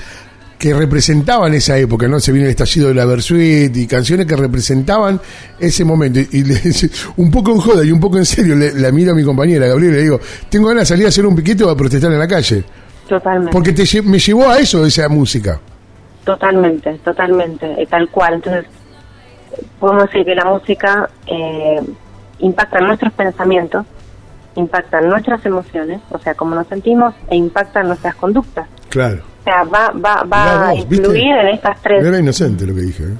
que 0.62 0.72
representaban 0.72 1.52
esa 1.54 1.76
época, 1.76 2.06
¿no? 2.06 2.20
Se 2.20 2.30
viene 2.30 2.46
el 2.46 2.52
estallido 2.52 2.86
de 2.86 2.94
la 2.94 3.04
Versuit 3.04 3.76
y 3.76 3.84
canciones 3.88 4.26
que 4.26 4.36
representaban 4.36 5.20
ese 5.58 5.84
momento. 5.84 6.20
Y, 6.20 6.44
un 7.16 7.32
poco 7.32 7.50
en 7.50 7.58
joda 7.58 7.84
y 7.84 7.90
un 7.90 7.98
poco 7.98 8.18
en 8.18 8.24
serio 8.24 8.54
le, 8.54 8.72
la 8.72 8.92
miro 8.92 9.10
a 9.10 9.14
mi 9.16 9.24
compañera 9.24 9.66
Gabriel 9.66 9.92
y 9.92 9.96
le 9.96 10.02
digo, 10.02 10.20
tengo 10.48 10.68
ganas 10.68 10.82
de 10.82 10.86
salir 10.86 11.06
a 11.06 11.08
hacer 11.08 11.26
un 11.26 11.34
piquete 11.34 11.64
o 11.64 11.70
a 11.70 11.76
protestar 11.76 12.12
en 12.12 12.18
la 12.20 12.28
calle. 12.28 12.62
Totalmente. 13.08 13.50
Porque 13.50 13.72
te, 13.72 14.02
me 14.02 14.20
llevó 14.20 14.48
a 14.48 14.58
eso 14.58 14.86
esa 14.86 15.08
música. 15.08 15.58
Totalmente, 16.24 16.92
totalmente, 17.04 17.84
tal 17.90 18.08
cual. 18.08 18.34
Entonces, 18.34 18.66
podemos 19.80 20.04
decir 20.04 20.24
que 20.24 20.36
la 20.36 20.44
música 20.44 21.10
eh, 21.26 21.80
impactan 22.38 22.86
nuestros 22.86 23.12
pensamientos, 23.14 23.84
impactan 24.54 25.08
nuestras 25.08 25.44
emociones, 25.44 26.00
o 26.12 26.20
sea, 26.20 26.34
cómo 26.34 26.54
nos 26.54 26.68
sentimos, 26.68 27.14
e 27.28 27.34
impactan 27.34 27.88
nuestras 27.88 28.14
conductas. 28.14 28.68
Claro. 28.90 29.31
O 29.42 29.44
sea, 29.44 29.64
va, 29.64 29.90
va, 29.90 30.22
va 30.22 30.68
a 30.68 30.74
influir 30.74 31.34
en 31.34 31.48
estas 31.48 31.82
tres... 31.82 32.04
Era 32.04 32.18
inocente 32.18 32.64
lo 32.64 32.74
que 32.74 32.80
dije. 32.82 33.02
¿eh? 33.04 33.16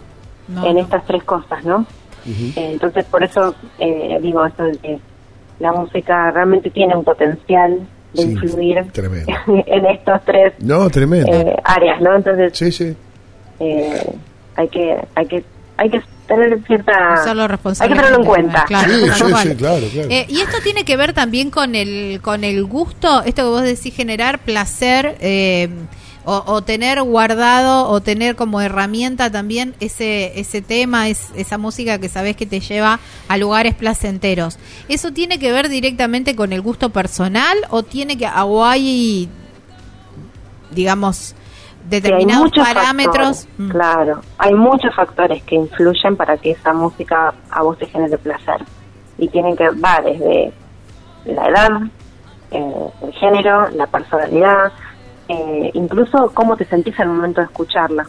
en 0.65 0.79
estas 0.79 1.05
tres 1.07 1.25
cosas, 1.25 1.65
¿no? 1.65 1.85
Eh, 2.27 2.53
entonces, 2.57 3.05
por 3.07 3.25
eso 3.25 3.55
eh, 3.79 4.19
digo 4.23 4.45
esto 4.47 4.63
de 4.65 4.77
que 4.79 4.99
la 5.59 5.73
música 5.73 6.31
realmente 6.31 6.71
tiene 6.71 6.95
un 6.97 7.03
potencial 7.05 7.81
de 8.13 8.23
influir 8.23 8.79
en 9.67 9.87
estos 9.87 10.25
tres 10.25 10.53
no, 10.61 10.89
tremendo. 10.91 11.33
áreas, 11.65 12.01
¿no? 12.01 12.15
Entonces, 12.15 12.53
sí, 12.57 12.71
sí. 12.71 12.95
hay 14.57 14.69
que 14.69 14.97
hay 15.15 15.27
que 15.27 15.45
hay 15.79 15.91
que 15.91 16.01
tener 16.29 16.63
cierta... 16.67 16.93
Hay 17.81 17.89
que 17.89 17.95
tenerlo 17.95 18.19
en 18.19 18.25
cuenta. 18.25 18.65
Claro, 18.67 18.93
Sí, 18.93 19.07
tal 19.07 19.15
sí, 19.17 19.25
cual. 19.33 19.49
sí, 19.49 19.55
claro, 19.57 19.87
claro. 19.93 20.09
Eh, 20.11 20.27
y 20.29 20.41
esto 20.41 20.59
tiene 20.63 20.85
que 20.85 20.97
ver 20.97 21.13
también 21.13 21.51
con 21.51 21.75
el 21.75 22.21
con 22.23 22.45
el 22.45 22.65
gusto, 22.65 23.23
esto 23.25 23.43
que 23.43 23.49
vos 23.49 23.63
decís 23.63 23.95
generar 23.95 24.39
placer 24.41 25.17
eh, 25.21 25.69
o, 26.25 26.43
o 26.47 26.63
tener 26.63 27.03
guardado 27.03 27.89
o 27.89 28.01
tener 28.01 28.37
como 28.37 28.61
herramienta 28.61 29.31
también 29.31 29.75
ese 29.81 30.39
ese 30.41 30.63
tema, 30.63 31.09
es, 31.09 31.31
esa 31.37 31.59
música 31.59 31.99
que 31.99 32.09
sabés 32.09 32.37
que 32.37 32.47
te 32.47 32.61
lleva 32.61 33.01
a 33.29 33.37
lugares 33.39 33.75
placenteros. 33.75 34.59
¿Eso 34.89 35.13
tiene 35.13 35.39
que 35.39 35.53
ver 35.53 35.69
directamente 35.69 36.37
con 36.37 36.53
el 36.53 36.61
gusto 36.61 36.91
personal 36.91 37.57
o 37.71 37.83
tiene 37.83 38.17
que 38.19 38.27
o 38.29 38.65
hay 38.65 39.29
digamos 40.71 41.35
Sí, 41.83 41.89
determinados 41.89 42.45
muchos 42.45 42.67
parámetros? 42.69 43.47
factores, 43.47 43.49
Mm, 43.59 43.71
Claro, 43.71 44.21
hay 44.39 44.55
muchos 44.55 44.95
factores 44.95 45.43
que 45.43 45.57
influyen 45.57 46.17
para 46.17 46.37
que 46.37 46.53
esa 46.53 46.73
música 46.73 47.35
a 47.51 47.63
vos 47.63 47.77
te 47.79 47.87
genere 47.87 48.17
placer. 48.19 48.65
Y 49.19 49.29
tienen 49.29 49.57
que 49.57 49.69
va 49.71 50.01
desde 50.05 50.53
la 51.25 51.49
edad, 51.49 51.71
eh, 52.53 52.75
el 53.03 53.13
género, 53.15 53.69
la 53.71 53.87
personalidad, 53.89 54.73
eh, 55.29 55.71
incluso 55.75 56.31
cómo 56.35 56.57
te 56.57 56.65
sentís 56.67 56.99
al 57.01 57.09
momento 57.09 57.41
de 57.41 57.47
escucharla. 57.47 58.05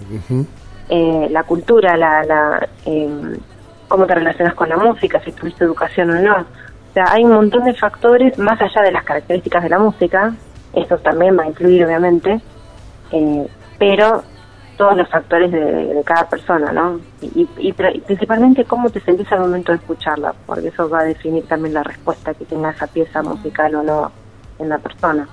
Eh, 0.89 1.27
la 1.31 1.43
cultura, 1.43 1.95
la, 1.97 2.23
la, 2.23 2.67
eh, 2.85 3.37
cómo 3.87 4.05
te 4.05 4.15
relacionas 4.15 4.53
con 4.55 4.69
la 4.69 4.77
música, 4.77 5.19
si 5.23 5.31
tuviste 5.31 5.63
educación 5.63 6.09
o 6.11 6.19
no. 6.21 6.33
O 6.41 6.93
sea, 6.93 7.05
hay 7.11 7.23
un 7.23 7.31
montón 7.33 7.63
de 7.63 7.73
factores 7.73 8.37
más 8.37 8.61
allá 8.61 8.81
de 8.83 8.91
las 8.91 9.03
características 9.03 9.63
de 9.63 9.69
la 9.69 9.79
música. 9.79 10.33
Eso 10.73 10.97
también 10.97 11.37
va 11.37 11.43
a 11.43 11.47
influir, 11.47 11.85
obviamente. 11.85 12.39
Eh, 13.11 13.47
pero 13.79 14.23
todos 14.77 14.97
los 14.97 15.07
factores 15.09 15.51
de, 15.51 15.59
de 15.93 16.03
cada 16.03 16.27
persona, 16.27 16.71
¿no? 16.71 16.99
Y, 17.21 17.41
y- 17.41 17.49
y 17.69 17.73
pri- 17.73 17.99
principalmente 18.01 18.65
cómo 18.65 18.89
te 18.89 18.99
sentís 19.01 19.31
al 19.31 19.39
momento 19.41 19.71
de 19.71 19.77
escucharla, 19.77 20.33
porque 20.45 20.67
eso 20.69 20.89
va 20.89 21.01
a 21.01 21.03
definir 21.03 21.45
también 21.47 21.75
la 21.75 21.83
respuesta 21.83 22.33
que 22.33 22.45
tenga 22.45 22.71
esa 22.71 22.87
pieza 22.87 23.21
musical 23.21 23.75
o 23.75 23.83
no 23.83 24.11
en 24.59 24.69
la 24.69 24.79
persona. 24.79 25.27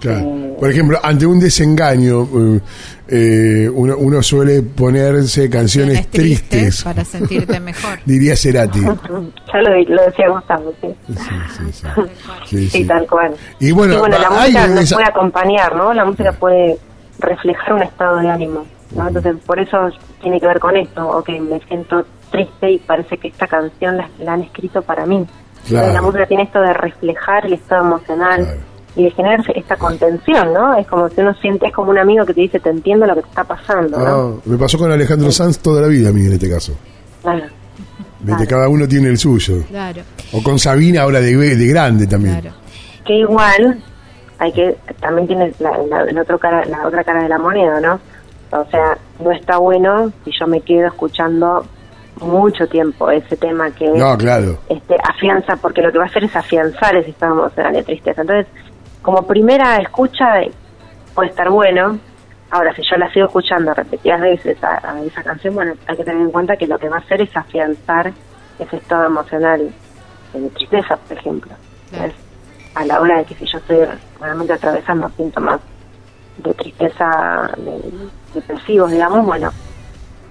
Claro. 0.00 0.18
Eh, 0.20 0.56
Por 0.60 0.70
ejemplo, 0.70 0.98
ante 1.02 1.26
un 1.26 1.38
desengaño, 1.40 2.22
eh, 2.24 2.60
eh, 3.08 3.68
uno, 3.72 3.96
uno 3.96 4.22
suele 4.22 4.62
ponerse 4.62 5.48
canciones 5.48 6.06
Tienes 6.08 6.10
triste 6.42 6.56
tristes, 6.58 6.84
para 6.84 7.04
sentirte 7.04 7.60
mejor. 7.60 7.98
diría 8.04 8.36
Cerati. 8.36 8.80
ya 8.82 8.88
lo, 9.62 9.94
lo 9.94 10.04
decía 10.04 10.28
Gustavo, 10.28 10.72
sí. 10.80 10.88
Sí, 11.08 11.14
sí, 11.56 11.72
sí. 11.72 11.86
Sí, 12.46 12.56
Sí, 12.58 12.68
sí. 12.70 12.84
tal 12.84 13.06
cual. 13.06 13.34
Y 13.60 13.70
bueno, 13.72 14.06
la 14.06 14.16
hay 14.38 14.52
música 14.52 14.66
nos 14.68 14.80
esa- 14.84 14.96
puede 14.96 15.08
acompañar, 15.08 15.76
¿no? 15.76 15.94
La 15.94 16.04
música 16.04 16.32
puede 16.32 16.78
reflejar 17.18 17.72
un 17.72 17.82
estado 17.82 18.18
de 18.18 18.28
ánimo, 18.28 18.66
¿no? 18.94 19.08
Entonces, 19.08 19.36
por 19.46 19.58
eso 19.58 19.78
tiene 20.20 20.38
que 20.40 20.46
ver 20.46 20.58
con 20.58 20.76
esto. 20.76 21.08
Ok, 21.08 21.30
me 21.40 21.58
siento 21.68 22.04
triste 22.30 22.70
y 22.72 22.78
parece 22.78 23.16
que 23.16 23.28
esta 23.28 23.46
canción 23.46 23.96
la, 23.96 24.08
la 24.18 24.34
han 24.34 24.42
escrito 24.42 24.82
para 24.82 25.06
mí. 25.06 25.24
Claro. 25.68 25.92
La 25.92 26.02
música 26.02 26.26
tiene 26.26 26.42
esto 26.44 26.60
de 26.60 26.72
reflejar 26.74 27.46
el 27.46 27.54
estado 27.54 27.86
emocional 27.86 28.44
Claro. 28.44 28.60
Y 28.96 29.04
de 29.04 29.10
generar 29.10 29.40
esta 29.54 29.76
contención, 29.76 30.52
¿no? 30.54 30.74
Es 30.76 30.86
como 30.86 31.08
si 31.10 31.20
uno 31.20 31.34
siente, 31.34 31.66
es 31.66 31.72
como 31.72 31.90
un 31.90 31.98
amigo 31.98 32.24
que 32.24 32.32
te 32.34 32.40
dice, 32.40 32.58
te 32.60 32.70
entiendo 32.70 33.06
lo 33.06 33.14
que 33.14 33.22
te 33.22 33.28
está 33.28 33.44
pasando, 33.44 33.98
¿no? 33.98 34.06
Ah, 34.06 34.40
me 34.46 34.56
pasó 34.56 34.78
con 34.78 34.90
Alejandro 34.90 35.30
Sanz 35.30 35.58
toda 35.58 35.82
la 35.82 35.88
vida 35.88 36.08
a 36.08 36.12
mí 36.12 36.24
en 36.26 36.32
este 36.32 36.50
caso. 36.50 36.72
Claro. 37.22 37.44
Cada 38.48 38.68
uno 38.68 38.88
tiene 38.88 39.08
el 39.08 39.18
suyo. 39.18 39.62
Claro, 39.68 40.02
O 40.32 40.42
con 40.42 40.58
Sabina 40.58 41.02
ahora 41.02 41.20
de, 41.20 41.36
de 41.36 41.66
grande 41.66 42.06
también. 42.06 42.40
claro. 42.40 42.56
que 43.04 43.14
igual 43.18 43.82
hay 44.38 44.52
que 44.52 44.76
también 45.00 45.26
tiene 45.28 45.52
la, 45.60 45.78
la, 45.88 46.02
el 46.02 46.18
otro 46.18 46.38
cara, 46.38 46.64
la 46.64 46.86
otra 46.86 47.04
cara 47.04 47.22
de 47.22 47.28
la 47.28 47.38
moneda, 47.38 47.80
¿no? 47.80 48.00
O 48.50 48.64
sea, 48.70 48.96
no 49.22 49.30
está 49.30 49.58
bueno 49.58 50.10
si 50.24 50.30
yo 50.38 50.46
me 50.46 50.60
quedo 50.60 50.86
escuchando 50.88 51.64
mucho 52.20 52.66
tiempo 52.66 53.10
ese 53.10 53.36
tema 53.36 53.70
que 53.70 53.88
No, 53.90 54.16
claro. 54.16 54.58
este 54.68 54.96
afianza, 55.04 55.56
porque 55.56 55.82
lo 55.82 55.92
que 55.92 55.98
va 55.98 56.04
a 56.04 56.08
hacer 56.08 56.24
es 56.24 56.34
afianzar 56.34 56.96
ese 56.96 57.10
estado 57.10 57.34
emocional 57.38 57.74
de 57.74 57.82
tristeza. 57.82 58.22
Entonces, 58.22 58.46
como 59.06 59.22
primera 59.22 59.76
escucha 59.76 60.40
puede 61.14 61.30
estar 61.30 61.48
bueno. 61.48 61.96
Ahora, 62.50 62.74
si 62.74 62.82
yo 62.82 62.96
la 62.96 63.08
sigo 63.12 63.26
escuchando 63.26 63.72
repetidas 63.72 64.20
veces 64.20 64.62
a, 64.64 64.80
a 64.94 65.00
esa 65.02 65.22
canción, 65.22 65.54
bueno, 65.54 65.74
hay 65.86 65.96
que 65.96 66.02
tener 66.04 66.20
en 66.22 66.30
cuenta 66.32 66.56
que 66.56 66.66
lo 66.66 66.76
que 66.76 66.88
va 66.88 66.96
a 66.96 66.98
hacer 67.00 67.22
es 67.22 67.34
afianzar 67.36 68.12
ese 68.58 68.76
estado 68.76 69.06
emocional 69.06 69.70
de 70.32 70.48
tristeza, 70.50 70.96
por 70.96 71.16
ejemplo. 71.16 71.52
A 72.74 72.84
la 72.84 73.00
hora 73.00 73.18
de 73.18 73.24
que 73.26 73.34
si 73.36 73.46
yo 73.46 73.58
estoy 73.58 73.78
realmente 74.20 74.52
atravesando 74.52 75.08
síntomas 75.10 75.60
de 76.38 76.52
tristeza 76.54 77.50
de- 77.58 77.92
depresivos, 78.34 78.90
digamos, 78.90 79.24
bueno, 79.24 79.50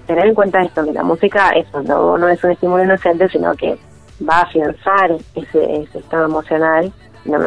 tener 0.06 0.26
en 0.26 0.34
cuenta 0.34 0.62
esto, 0.62 0.84
que 0.84 0.92
la 0.92 1.02
música 1.02 1.48
eso 1.50 1.82
no, 1.82 2.18
no 2.18 2.28
es 2.28 2.44
un 2.44 2.50
estímulo 2.50 2.84
inocente, 2.84 3.28
sino 3.30 3.54
que 3.54 3.78
va 4.28 4.38
a 4.38 4.42
afianzar 4.42 5.12
ese, 5.34 5.80
ese 5.82 5.98
estado 5.98 6.26
emocional, 6.26 6.92
no, 7.24 7.38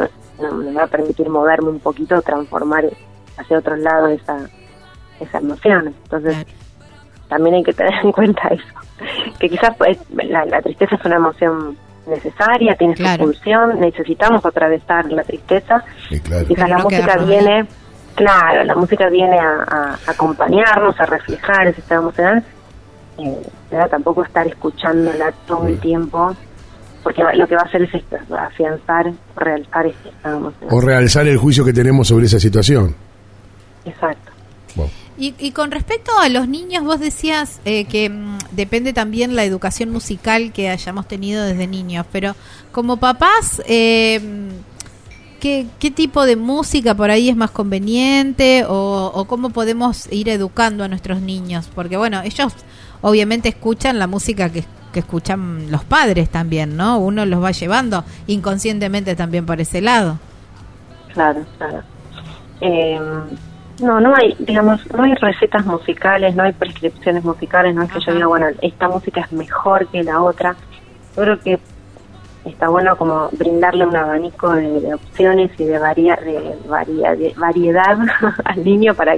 no 0.41 0.51
me 0.53 0.71
va 0.73 0.83
a 0.83 0.87
permitir 0.87 1.29
moverme 1.29 1.69
un 1.69 1.79
poquito, 1.79 2.21
transformar 2.21 2.85
hacia 3.37 3.57
otro 3.57 3.75
lado 3.75 4.07
esa, 4.07 4.37
esa 5.19 5.37
emoción. 5.39 5.93
Entonces, 6.03 6.33
Claro. 6.35 6.49
también 7.27 7.55
hay 7.55 7.63
que 7.63 7.73
tener 7.73 7.93
en 8.03 8.11
cuenta 8.11 8.47
eso, 8.49 8.63
que 9.39 9.49
quizás 9.49 9.75
pues, 9.77 9.97
la, 10.11 10.45
la 10.45 10.61
tristeza 10.61 10.95
es 10.95 11.05
una 11.05 11.15
emoción 11.17 11.77
necesaria, 12.07 12.75
tiene 12.75 12.95
Claro. 12.95 13.23
su 13.25 13.31
función, 13.33 13.79
necesitamos 13.79 14.45
atravesar 14.45 15.11
la 15.11 15.23
tristeza, 15.23 15.83
Sí, 16.09 16.19
claro. 16.19 16.45
quizás 16.47 16.65
Pero 16.65 16.67
la 16.67 16.77
no 16.77 16.83
música 16.85 17.17
viene, 17.17 17.67
claro, 18.15 18.63
la 18.63 18.75
música 18.75 19.09
viene 19.09 19.37
a, 19.37 19.63
a 20.05 20.11
acompañarnos, 20.11 20.99
a 20.99 21.05
reflejar 21.05 21.67
ese 21.67 21.81
estado 21.81 22.01
emocional, 22.01 22.43
eh, 23.19 23.41
pero 23.69 23.87
tampoco 23.89 24.23
estar 24.23 24.47
escuchándola 24.47 25.31
todo 25.45 25.67
el 25.67 25.79
tiempo, 25.79 26.35
porque 27.03 27.23
lo 27.35 27.47
que 27.47 27.55
va 27.55 27.61
a 27.61 27.65
hacer 27.65 27.83
es 27.83 27.93
esto, 27.93 28.17
va 28.31 28.43
a 28.43 28.47
afianzar, 28.47 29.11
realzar 29.35 29.87
ese 29.87 30.09
estado. 30.09 30.53
O 30.69 30.81
realzar 30.81 31.27
el 31.27 31.37
juicio 31.37 31.63
que 31.63 31.73
tenemos 31.73 32.07
sobre 32.07 32.25
esa 32.25 32.39
situación. 32.39 32.95
Exacto. 33.85 34.31
Bueno. 34.75 34.91
Y, 35.17 35.35
y 35.37 35.51
con 35.51 35.71
respecto 35.71 36.11
a 36.17 36.29
los 36.29 36.47
niños, 36.47 36.83
vos 36.83 36.99
decías 36.99 37.59
eh, 37.65 37.85
que 37.85 38.09
mm, 38.09 38.37
depende 38.51 38.93
también 38.93 39.35
la 39.35 39.43
educación 39.43 39.89
musical 39.89 40.53
que 40.53 40.69
hayamos 40.69 41.07
tenido 41.07 41.43
desde 41.43 41.67
niños, 41.67 42.05
pero 42.11 42.35
como 42.71 42.97
papás, 42.97 43.61
eh, 43.67 44.21
¿qué, 45.41 45.67
qué 45.79 45.91
tipo 45.91 46.25
de 46.25 46.35
música 46.35 46.95
por 46.95 47.11
ahí 47.11 47.29
es 47.29 47.35
más 47.35 47.51
conveniente 47.51 48.63
o, 48.65 49.11
o 49.13 49.25
cómo 49.25 49.49
podemos 49.49 50.07
ir 50.11 50.29
educando 50.29 50.85
a 50.85 50.87
nuestros 50.87 51.21
niños? 51.21 51.69
Porque 51.73 51.97
bueno, 51.97 52.21
ellos 52.23 52.53
obviamente 53.01 53.49
escuchan 53.49 53.99
la 53.99 54.07
música 54.07 54.49
que, 54.49 54.63
que 54.91 54.99
escuchan 54.99 55.71
los 55.71 55.83
padres 55.83 56.29
también, 56.29 56.75
¿no? 56.77 56.97
Uno 56.99 57.25
los 57.25 57.43
va 57.43 57.51
llevando 57.51 58.03
inconscientemente 58.27 59.15
también 59.15 59.45
por 59.45 59.59
ese 59.61 59.81
lado. 59.81 60.17
Claro, 61.13 61.41
claro. 61.57 61.81
Eh, 62.61 62.99
no, 63.81 63.99
no 64.01 64.15
hay, 64.15 64.35
digamos, 64.39 64.81
no 64.93 65.03
hay 65.03 65.13
recetas 65.15 65.65
musicales, 65.65 66.35
no 66.35 66.43
hay 66.43 66.51
prescripciones 66.53 67.23
musicales, 67.23 67.73
no 67.75 67.83
es 67.83 67.91
que 67.91 67.99
yo 68.01 68.13
diga, 68.13 68.27
bueno, 68.27 68.47
esta 68.61 68.87
música 68.89 69.21
es 69.21 69.31
mejor 69.31 69.87
que 69.87 70.03
la 70.03 70.21
otra. 70.21 70.55
Yo 71.15 71.23
creo 71.23 71.39
que 71.39 71.59
está 72.45 72.67
bueno 72.69 72.97
como 72.97 73.29
brindarle 73.33 73.85
un 73.85 73.95
abanico 73.95 74.51
de, 74.53 74.81
de 74.81 74.93
opciones 74.93 75.51
y 75.57 75.63
de, 75.65 75.77
varia, 75.79 76.15
de, 76.17 76.55
varia- 76.67 77.15
de 77.15 77.33
variedad 77.37 77.97
al 78.45 78.63
niño 78.63 78.93
para, 78.95 79.15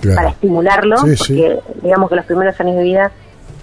Claro. 0.00 0.16
para 0.16 0.28
estimularlo, 0.30 0.96
Sí, 0.98 1.16
sí. 1.16 1.16
porque 1.34 1.60
digamos 1.82 2.10
que 2.10 2.16
los 2.16 2.24
primeros 2.26 2.60
años 2.60 2.76
de 2.76 2.82
vida 2.82 3.10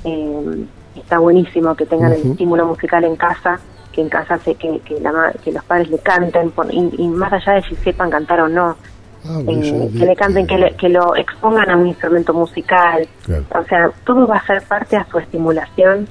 eh, 0.05 0.65
está 1.01 1.20
buenísimo 1.20 1.75
que 1.75 1.86
tengan 1.86 2.13
el 2.13 2.31
estímulo 2.31 2.65
musical 2.65 3.03
en 3.03 3.15
casa, 3.15 3.60
que 3.91 4.01
en 4.01 4.10
casa 4.10 4.38
sé 4.39 4.55
que, 4.55 4.79
que, 4.79 5.00
la 5.00 5.34
que 5.43 5.51
los 5.51 5.63
padres 5.65 5.89
le 5.89 6.00
canten, 6.00 6.51
por- 6.51 6.74
y, 6.74 6.89
y 6.98 7.08
más 7.08 7.31
allá 7.34 7.53
de 7.53 7.63
si 7.63 7.75
sepan 7.77 8.10
cantar 8.10 8.41
o 8.41 8.48
no, 8.50 8.75
Ah, 9.24 9.38
bueno, 9.43 9.62
eh, 9.62 9.89
que 10.00 10.05
le 10.08 10.15
canten, 10.15 10.48
que, 10.48 10.58
le- 10.58 10.75
que 10.77 10.89
lo 10.89 11.15
expongan 11.15 11.70
a 11.70 11.77
un 11.77 11.86
instrumento 11.86 12.34
musical, 12.34 13.08
Claro. 13.24 13.43
o 13.53 13.63
sea, 13.65 13.91
todo 14.03 14.25
va 14.25 14.38
a 14.38 14.46
ser 14.48 14.63
parte 14.63 14.96
a 14.98 15.05
su 15.12 15.20
estimulación 15.20 16.08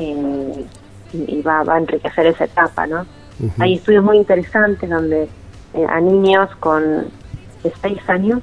eh, 0.00 0.64
y, 1.12 1.36
y 1.38 1.42
va, 1.42 1.62
va 1.62 1.74
a 1.76 1.78
enriquecer 1.78 2.26
esa 2.26 2.44
etapa, 2.46 2.86
¿no? 2.86 3.06
Hay 3.60 3.74
estudios 3.74 4.02
muy 4.02 4.16
interesantes 4.16 4.90
donde 4.90 5.28
eh, 5.74 5.86
a 5.88 6.00
niños 6.00 6.50
con 6.58 6.82
de 7.62 7.72
6 7.80 7.98
años, 8.08 8.40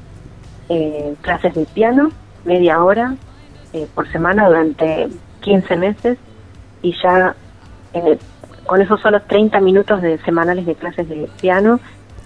eh, 0.70 1.14
clases 1.22 1.54
de 1.54 1.66
piano, 1.66 2.10
media 2.46 2.82
hora 2.82 3.16
por 3.94 4.10
semana 4.14 4.48
durante 4.48 5.10
15 5.46 5.76
meses 5.78 6.18
y 6.82 6.94
ya 7.02 7.36
en 7.94 8.08
el- 8.08 8.20
con 8.66 8.82
esos 8.82 9.00
solo 9.00 9.22
30 9.22 9.60
minutos 9.62 10.02
de 10.02 10.18
semanales 10.26 10.66
de 10.66 10.74
clases 10.76 11.08
de 11.08 11.30
piano 11.40 11.80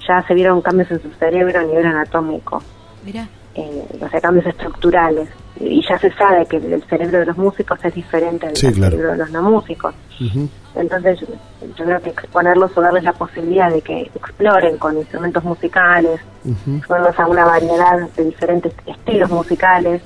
ya 0.07 0.23
se 0.25 0.33
vieron 0.33 0.61
cambios 0.61 0.89
en 0.91 1.01
su 1.01 1.09
cerebro 1.19 1.59
a 1.59 1.63
nivel 1.63 1.85
anatómico 1.85 2.63
Mira, 3.05 3.27
eh, 3.55 3.85
o 4.01 4.07
sea, 4.09 4.21
cambios 4.21 4.45
estructurales. 4.45 5.27
Y 5.59 5.81
ya 5.87 5.97
se 5.99 6.09
sabe 6.13 6.45
que 6.45 6.57
el 6.57 6.81
cerebro 6.83 7.19
de 7.19 7.25
los 7.25 7.37
músicos 7.37 7.77
es 7.83 7.93
diferente 7.93 8.47
al 8.47 8.55
Sí, 8.55 8.67
del 8.67 8.75
claro. 8.75 8.91
cerebro 8.91 9.11
de 9.11 9.17
los 9.17 9.31
no 9.31 9.41
músicos. 9.43 9.93
Entonces, 10.75 11.19
yo 11.19 11.85
creo 11.85 12.01
que 12.01 12.09
exponerlos 12.11 12.77
o 12.77 12.81
darles 12.81 13.03
la 13.03 13.11
posibilidad 13.13 13.69
de 13.71 13.81
que 13.81 14.01
exploren 14.15 14.77
con 14.77 14.97
instrumentos 14.97 15.43
musicales, 15.43 16.21
exponerlos 16.77 17.19
a 17.19 17.27
una 17.27 17.45
variedad 17.45 18.07
de 18.15 18.23
diferentes 18.25 18.73
estilos 18.85 19.29
musicales, 19.29 20.01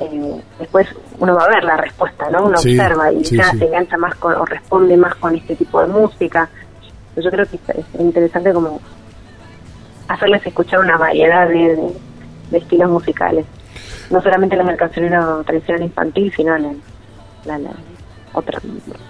eh, 0.00 0.40
después 0.58 0.86
uno 1.18 1.34
va 1.34 1.44
a 1.44 1.48
ver 1.48 1.64
la 1.64 1.76
respuesta, 1.76 2.28
¿no? 2.30 2.44
Uno 2.46 2.56
Sí, 2.58 2.78
observa 2.78 3.12
y 3.12 3.24
sí, 3.24 3.36
ya 3.36 3.50
sí. 3.50 3.58
se 3.58 3.64
engancha 3.66 3.96
más 3.98 4.14
con, 4.16 4.34
o 4.34 4.44
responde 4.44 4.96
más 4.96 5.14
con 5.16 5.34
este 5.34 5.56
tipo 5.56 5.80
de 5.82 5.88
música. 5.88 6.48
Yo 7.16 7.30
creo 7.30 7.44
que 7.46 7.56
es 7.56 7.78
es 7.78 8.00
interesante 8.00 8.52
como 8.52 8.80
hacerles 10.08 10.44
escuchar 10.46 10.80
una 10.80 10.96
variedad 10.96 11.48
de, 11.48 11.76
de- 11.76 11.92
de 12.50 12.58
estilos 12.58 12.90
musicales. 12.90 13.46
No 14.10 14.20
solamente 14.20 14.56
los 14.56 14.66
del 14.66 14.76
cancionero 14.76 15.42
tradicional 15.44 15.82
infantil, 15.84 16.32
sino 16.36 16.58
la, 16.58 16.72
la- 17.44 17.58
la- 17.58 17.70
otra, 18.32 18.60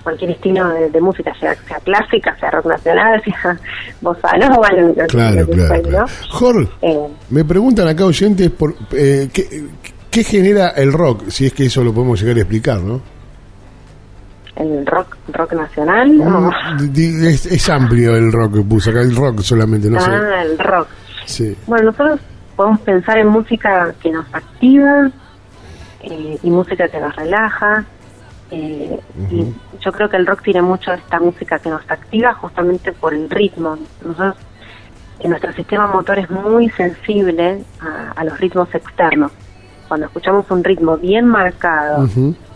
cualquier 0.03 0.31
estilo 0.31 0.67
de, 0.69 0.89
de 0.91 1.01
música, 1.01 1.35
sea, 1.39 1.55
sea 1.69 1.79
clásica, 1.81 2.35
sea 2.41 2.51
rock 2.53 2.67
nacional, 2.67 3.23
sea 3.25 3.59
bossa 4.01 4.37
nova, 4.39 4.69
lo- 4.73 4.95
Claro, 4.95 5.47
claro, 5.47 5.47
fuere, 5.47 5.83
claro. 5.83 6.07
¿no? 6.07 6.07
Jorge, 6.31 6.71
Eh, 6.83 7.07
me 7.29 7.45
preguntan 7.45 7.87
acá 7.89 8.05
oyentes 8.07 8.51
por 8.51 8.75
eh, 8.93 9.29
¿qué, 9.33 9.69
qué 10.11 10.25
genera 10.25 10.71
el 10.71 10.93
rock, 10.93 11.29
si 11.29 11.47
es 11.47 11.53
que 11.53 11.67
eso 11.67 11.83
lo 11.85 11.93
podemos 11.93 12.21
llegar 12.21 12.37
a 12.37 12.41
explicar, 12.41 12.81
¿no? 12.81 13.01
el 14.57 14.85
rock 14.85 15.17
rock 15.33 15.53
nacional 15.55 16.11
Mm, 16.13 17.25
Es, 17.25 17.47
es 17.47 17.69
amplio 17.71 18.15
el 18.17 18.31
rock 18.31 18.57
que 18.57 18.61
puse 18.63 18.91
acá, 18.91 19.01
el 19.01 19.17
rock 19.17 19.41
solamente, 19.41 19.89
no 19.89 19.99
sé. 20.01 20.11
ah 20.11 20.43
el 20.43 20.59
rock. 20.59 20.89
Sí. 21.25 21.57
bueno 21.67 21.85
nosotros 21.87 22.21
podemos 22.57 22.81
pensar 22.81 23.19
en 23.19 23.29
música 23.29 23.95
que 24.03 24.11
nos 24.11 24.27
activa 24.35 25.11
eh, 26.03 26.39
y 26.43 26.51
música 26.51 26.89
que 26.89 27.01
nos 27.01 27.15
relaja 27.17 27.85
eh, 28.51 28.99
y 29.31 29.47
yo 29.83 29.93
creo 29.93 30.11
que 30.11 30.17
el 30.17 30.27
rock 30.27 30.43
tiene 30.43 30.61
mucho 30.61 30.91
de 30.91 30.99
esta 30.99 31.21
música 31.21 31.59
que 31.59 31.71
nos 31.71 31.89
activa 31.89 32.35
justamente 32.35 32.93
por 32.93 33.15
el 33.15 33.31
ritmo. 33.31 33.79
Nosotros 34.05 34.35
en 35.21 35.31
nuestro 35.31 35.53
sistema 35.55 35.87
motor 35.87 36.19
es 36.19 36.29
muy 36.29 36.69
sensible 36.71 37.63
a, 37.81 38.11
a 38.17 38.25
los 38.25 38.39
ritmos 38.41 38.75
externos 38.75 39.31
cuando 39.91 40.07
escuchamos 40.07 40.49
un 40.53 40.63
ritmo 40.63 40.97
bien 40.99 41.27
marcado 41.27 42.09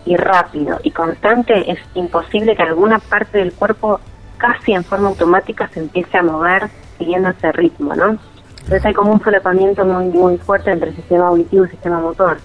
y 0.07 0.17
rápido 0.17 0.79
y 0.85 0.93
constante, 0.93 1.69
es 1.69 1.81
imposible 1.97 2.55
que 2.55 2.63
alguna 2.63 3.01
parte 3.01 3.39
del 3.39 3.53
cuerpo 3.53 3.99
casi 4.37 4.73
en 4.73 4.85
forma 4.85 5.09
automática 5.09 5.69
se 5.75 5.81
empiece 5.81 6.17
a 6.17 6.23
mover 6.23 6.69
siguiendo 6.97 7.31
ese 7.31 7.51
ritmo, 7.51 7.93
¿no? 7.97 8.19
Entonces 8.59 8.87
hay 8.87 8.95
como 8.95 9.11
un 9.11 9.21
solapamiento 9.21 9.85
muy 9.85 10.17
muy 10.17 10.39
fuerte 10.39 10.71
entre 10.71 10.91
el 10.91 10.95
sistema 10.95 11.27
auditivo 11.27 11.65
y 11.65 11.67
el 11.67 11.71
sistema 11.73 11.99
motor. 11.99 12.39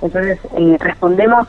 Entonces 0.00 0.38
eh, 0.56 0.78
respondemos 0.80 1.46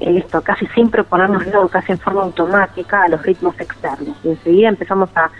eh, 0.00 0.16
esto 0.16 0.40
casi 0.40 0.66
sin 0.68 0.88
proponernoslo, 0.88 1.68
casi 1.68 1.92
en 1.92 1.98
forma 1.98 2.22
automática 2.22 3.02
a 3.02 3.08
los 3.08 3.22
ritmos 3.22 3.60
externos. 3.60 4.16
Y 4.24 4.30
enseguida 4.30 4.70
empezamos 4.70 5.10
a 5.14 5.30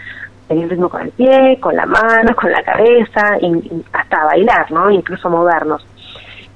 tener 0.48 0.68
ritmo 0.68 0.90
con 0.90 1.00
el 1.00 1.12
pie, 1.12 1.58
con 1.62 1.74
la 1.74 1.86
mano, 1.86 2.36
con 2.36 2.52
la 2.52 2.62
cabeza, 2.62 3.38
y, 3.40 3.46
y 3.46 3.84
hasta 3.94 4.24
bailar, 4.26 4.70
¿no? 4.70 4.90
Incluso 4.90 5.30
movernos. 5.30 5.86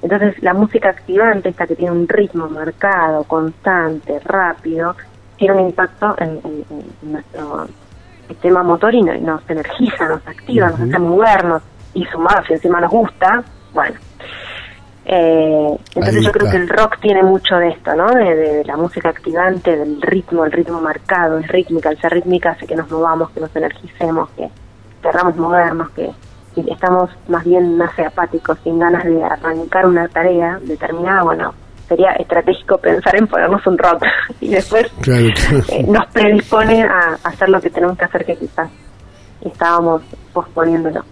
Entonces, 0.07 0.41
la 0.41 0.55
música 0.55 0.91
activante, 0.91 1.49
esta 1.49 1.67
que 1.67 1.75
tiene 1.75 1.91
un 1.91 2.07
ritmo 2.07 2.49
marcado, 2.49 3.25
constante, 3.25 4.21
rápido, 4.25 4.95
tiene 5.37 5.55
un 5.55 5.61
impacto 5.67 6.15
en, 6.19 6.41
en- 6.45 6.65
en 7.03 7.13
nuestro 7.13 7.67
sistema 8.29 8.63
motor 8.63 8.95
y 8.95 9.03
no- 9.03 9.15
y 9.15 9.21
nos 9.21 9.43
energiza, 9.51 10.09
nos 10.09 10.25
activa, 10.29 10.69
nos 10.71 10.81
hace 10.81 10.99
movernos 11.01 11.63
y 11.95 12.05
sumado, 12.05 12.45
si 12.47 12.53
encima 12.53 12.81
nos 12.81 12.91
gusta, 12.93 13.43
bueno. 13.75 13.97
Eh, 15.07 15.77
entonces 15.95 16.25
yo 16.25 16.31
creo 16.33 16.51
que 16.51 16.57
el 16.57 16.69
rock 16.69 16.99
tiene 17.01 17.23
mucho 17.25 17.57
de 17.57 17.69
esto, 17.71 17.95
¿no? 17.95 18.07
De, 18.13 18.35
de 18.35 18.65
la 18.65 18.77
música 18.77 19.09
activante, 19.09 19.77
del 19.77 20.01
ritmo, 20.03 20.45
el 20.45 20.53
ritmo 20.53 20.81
marcado, 20.81 21.39
es 21.39 21.49
rítmica, 21.49 21.91
el 21.91 21.99
ser 22.01 22.13
rítmica 22.13 22.51
hace 22.51 22.67
que 22.67 22.77
nos 22.77 22.89
movamos, 22.91 23.31
que 23.31 23.41
nos 23.41 23.55
energicemos, 23.57 24.29
que 24.37 24.49
querramos 25.03 25.37
movernos, 25.37 25.91
que 25.91 26.11
si 26.63 26.71
estamos 26.71 27.11
más 27.29 27.45
bien, 27.45 27.77
no 27.79 27.85
sé, 27.95 28.05
apáticos, 28.05 28.59
sin 28.65 28.79
ganas 28.79 29.05
de 29.05 29.23
arrancar 29.23 29.87
una 29.87 30.09
tarea 30.09 30.59
determinada, 30.63 31.23
bueno, 31.23 31.55
sería 31.89 32.13
estratégico 32.13 32.79
pensar 32.79 33.15
en 33.17 33.27
ponernos 33.29 33.65
un 33.67 33.79
rock 33.79 34.03
y 34.41 34.49
después 34.49 34.87
Claro, 35.03 35.27
claro. 35.35 35.65
eh, 35.69 35.85
nos 35.89 36.07
predispone 36.07 36.83
a 36.83 37.17
hacer 37.23 37.49
lo 37.49 37.61
que 37.61 37.71
tenemos 37.71 37.97
que 37.97 38.05
hacer 38.07 38.25
que 38.25 38.37
quizás 38.37 38.69
estábamos 39.43 40.03
posponiéndolo. 40.33 41.05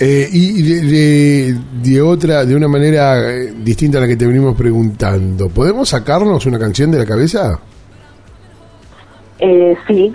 Eh, 0.00 0.28
y 0.32 0.60
de, 0.62 0.80
de- 0.82 1.60
de 1.82 2.02
otra, 2.02 2.44
de 2.44 2.56
una 2.56 2.66
manera 2.66 3.30
eh, 3.30 3.52
distinta 3.56 3.98
a 3.98 4.00
la 4.00 4.08
que 4.08 4.16
te 4.16 4.26
venimos 4.26 4.56
preguntando, 4.56 5.48
¿podemos 5.48 5.88
sacarnos 5.88 6.44
una 6.46 6.58
canción 6.58 6.90
de 6.90 6.98
la 6.98 7.06
cabeza? 7.06 7.58
Eh, 9.38 9.76
sí, 9.86 10.12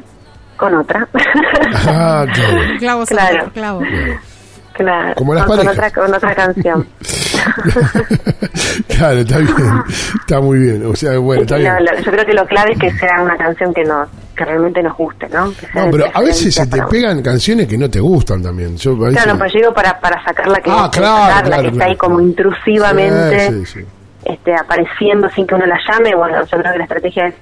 con 0.57 0.75
otra. 0.75 1.07
Ah, 1.87 2.25
claro. 2.33 2.57
Clavo, 2.79 3.05
Claro. 3.05 3.05
claro. 3.05 3.51
clavo. 3.53 3.79
claro, 3.79 4.19
Como 5.15 5.33
las 5.33 5.45
con, 5.45 5.67
otra, 5.67 5.91
con 5.91 6.13
otra 6.13 6.35
canción. 6.35 6.87
claro, 8.87 9.19
está 9.19 9.37
bien, 9.39 9.55
está 10.19 10.39
muy 10.41 10.59
bien. 10.59 10.85
O 10.85 10.95
sea, 10.95 11.17
bueno, 11.19 11.41
está 11.43 11.57
bien. 11.57 11.73
No, 11.73 11.79
lo- 11.79 11.99
yo 11.99 12.11
creo 12.11 12.25
que 12.25 12.33
lo 12.33 12.45
clave 12.45 12.71
es 12.73 12.79
que 12.79 12.91
sea 12.91 13.21
una 13.21 13.37
canción 13.37 13.73
que 13.73 13.83
nos 13.83 14.07
que 14.35 14.45
realmente 14.45 14.81
nos 14.81 14.95
guste, 14.95 15.27
¿no? 15.29 15.47
No, 15.47 15.91
pero 15.91 16.05
a 16.13 16.21
veces 16.21 16.55
se 16.55 16.65
te 16.65 16.81
pegan 16.83 17.21
canciones 17.21 17.67
que 17.67 17.77
no 17.77 17.89
te 17.89 17.99
gustan 17.99 18.41
también. 18.41 18.77
Yo, 18.77 18.95
veces- 18.97 19.21
Claro, 19.21 19.37
pero 19.37 19.51
yo 19.51 19.59
digo 19.59 19.73
para, 19.73 19.99
para 19.99 20.23
sacarla 20.23 20.61
que, 20.61 20.69
Ah, 20.71 20.89
que 20.91 20.99
claro, 20.99 21.17
sacarla, 21.27 21.41
claro, 21.47 21.61
que 21.63 21.67
está 21.67 21.77
claro, 21.77 21.91
ahí 21.91 21.97
como 21.97 22.19
intrusivamente 22.21 23.49
Sí, 23.49 23.65
sí, 23.65 23.79
sí. 23.81 23.85
este, 24.23 24.55
apareciendo 24.55 25.29
sin 25.31 25.45
que 25.45 25.55
uno 25.55 25.65
la 25.65 25.77
llame. 25.89 26.15
Bueno, 26.15 26.37
yo 26.41 26.57
creo 26.57 26.71
que 26.71 26.77
la 26.77 26.83
estrategia 26.85 27.27
es 27.27 27.33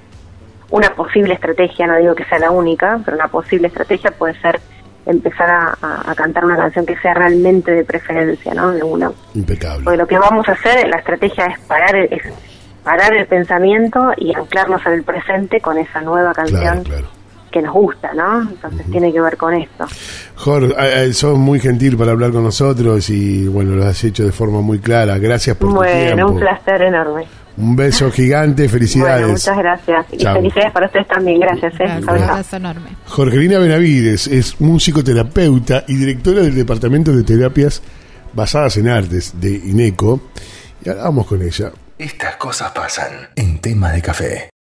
una 0.70 0.90
posible 0.90 1.34
estrategia, 1.34 1.86
no 1.86 1.96
digo 1.98 2.14
que 2.16 2.24
sea 2.24 2.40
la 2.40 2.50
única, 2.50 2.98
pero 3.04 3.16
una 3.16 3.28
posible 3.28 3.68
estrategia 3.68 4.10
puede 4.10 4.34
ser 4.40 4.60
empezar 5.08 5.50
a, 5.50 5.76
a- 5.82 6.10
a 6.10 6.14
cantar 6.14 6.44
una 6.44 6.56
canción 6.56 6.86
que 6.86 6.96
sea 6.98 7.14
realmente 7.14 7.72
de 7.72 7.84
preferencia, 7.84 8.54
¿no? 8.54 8.70
De 8.70 8.82
una. 8.84 9.10
Impecable. 9.34 9.82
Porque 9.84 9.96
lo 9.98 10.06
que 10.06 10.18
vamos 10.18 10.48
a 10.48 10.52
hacer, 10.52 10.86
la 10.88 10.98
estrategia 10.98 11.46
es 11.46 11.58
parar 11.66 11.96
el, 11.96 12.12
es 12.12 12.22
parar 12.84 13.12
el 13.14 13.26
pensamiento 13.26 14.12
y 14.16 14.34
anclarnos 14.34 14.80
en 14.86 14.92
el 14.92 15.02
presente 15.02 15.60
con 15.60 15.76
esa 15.78 16.00
nueva 16.00 16.32
canción 16.32 16.60
Claro, 16.60 16.82
claro. 16.84 17.06
que 17.50 17.60
nos 17.62 17.72
gusta, 17.74 18.12
¿no? 18.14 18.42
Entonces 18.42 18.86
tiene 18.90 19.12
que 19.12 19.20
ver 19.20 19.36
con 19.36 19.54
esto. 19.54 19.86
Jorge, 20.36 20.74
eh, 20.78 21.04
eh, 21.08 21.12
sos 21.12 21.36
muy 21.36 21.58
gentil 21.60 21.96
para 21.96 22.12
hablar 22.12 22.30
con 22.30 22.44
nosotros 22.44 23.10
y 23.10 23.48
bueno, 23.48 23.72
lo 23.76 23.84
has 23.84 24.02
hecho 24.04 24.24
de 24.24 24.32
forma 24.32 24.60
muy 24.60 24.78
clara. 24.78 25.18
Gracias 25.18 25.56
por 25.56 25.70
tu 25.70 25.74
Bueno, 25.76 26.14
tiempo. 26.14 26.32
un 26.32 26.38
placer 26.40 26.82
enorme. 26.82 27.24
Un 27.58 27.74
beso 27.74 28.10
gigante, 28.12 28.68
felicidades. 28.68 29.20
Bueno, 29.22 29.32
muchas 29.32 29.58
gracias. 29.58 30.06
Y 30.12 30.16
Chao. 30.18 30.36
felicidades 30.36 30.72
para 30.72 30.86
ustedes 30.86 31.08
también. 31.08 31.40
Gracias. 31.40 31.74
¿eh? 31.80 31.98
Un 32.00 32.08
abrazo 32.08 32.56
enorme. 32.56 32.90
Jorgelina 33.06 33.58
Benavides 33.58 34.28
es 34.28 34.60
musicoterapeuta 34.60 35.84
y 35.88 35.96
directora 35.96 36.42
del 36.42 36.54
Departamento 36.54 37.12
de 37.12 37.24
Terapias 37.24 37.82
Basadas 38.32 38.76
en 38.76 38.88
Artes 38.88 39.40
de 39.40 39.50
INECO. 39.50 40.20
Y 40.84 40.88
ahora 40.88 41.02
vamos 41.04 41.26
con 41.26 41.42
ella. 41.42 41.72
Estas 41.98 42.36
cosas 42.36 42.70
pasan 42.70 43.10
en 43.34 43.58
tema 43.58 43.90
de 43.90 44.02
café. 44.02 44.50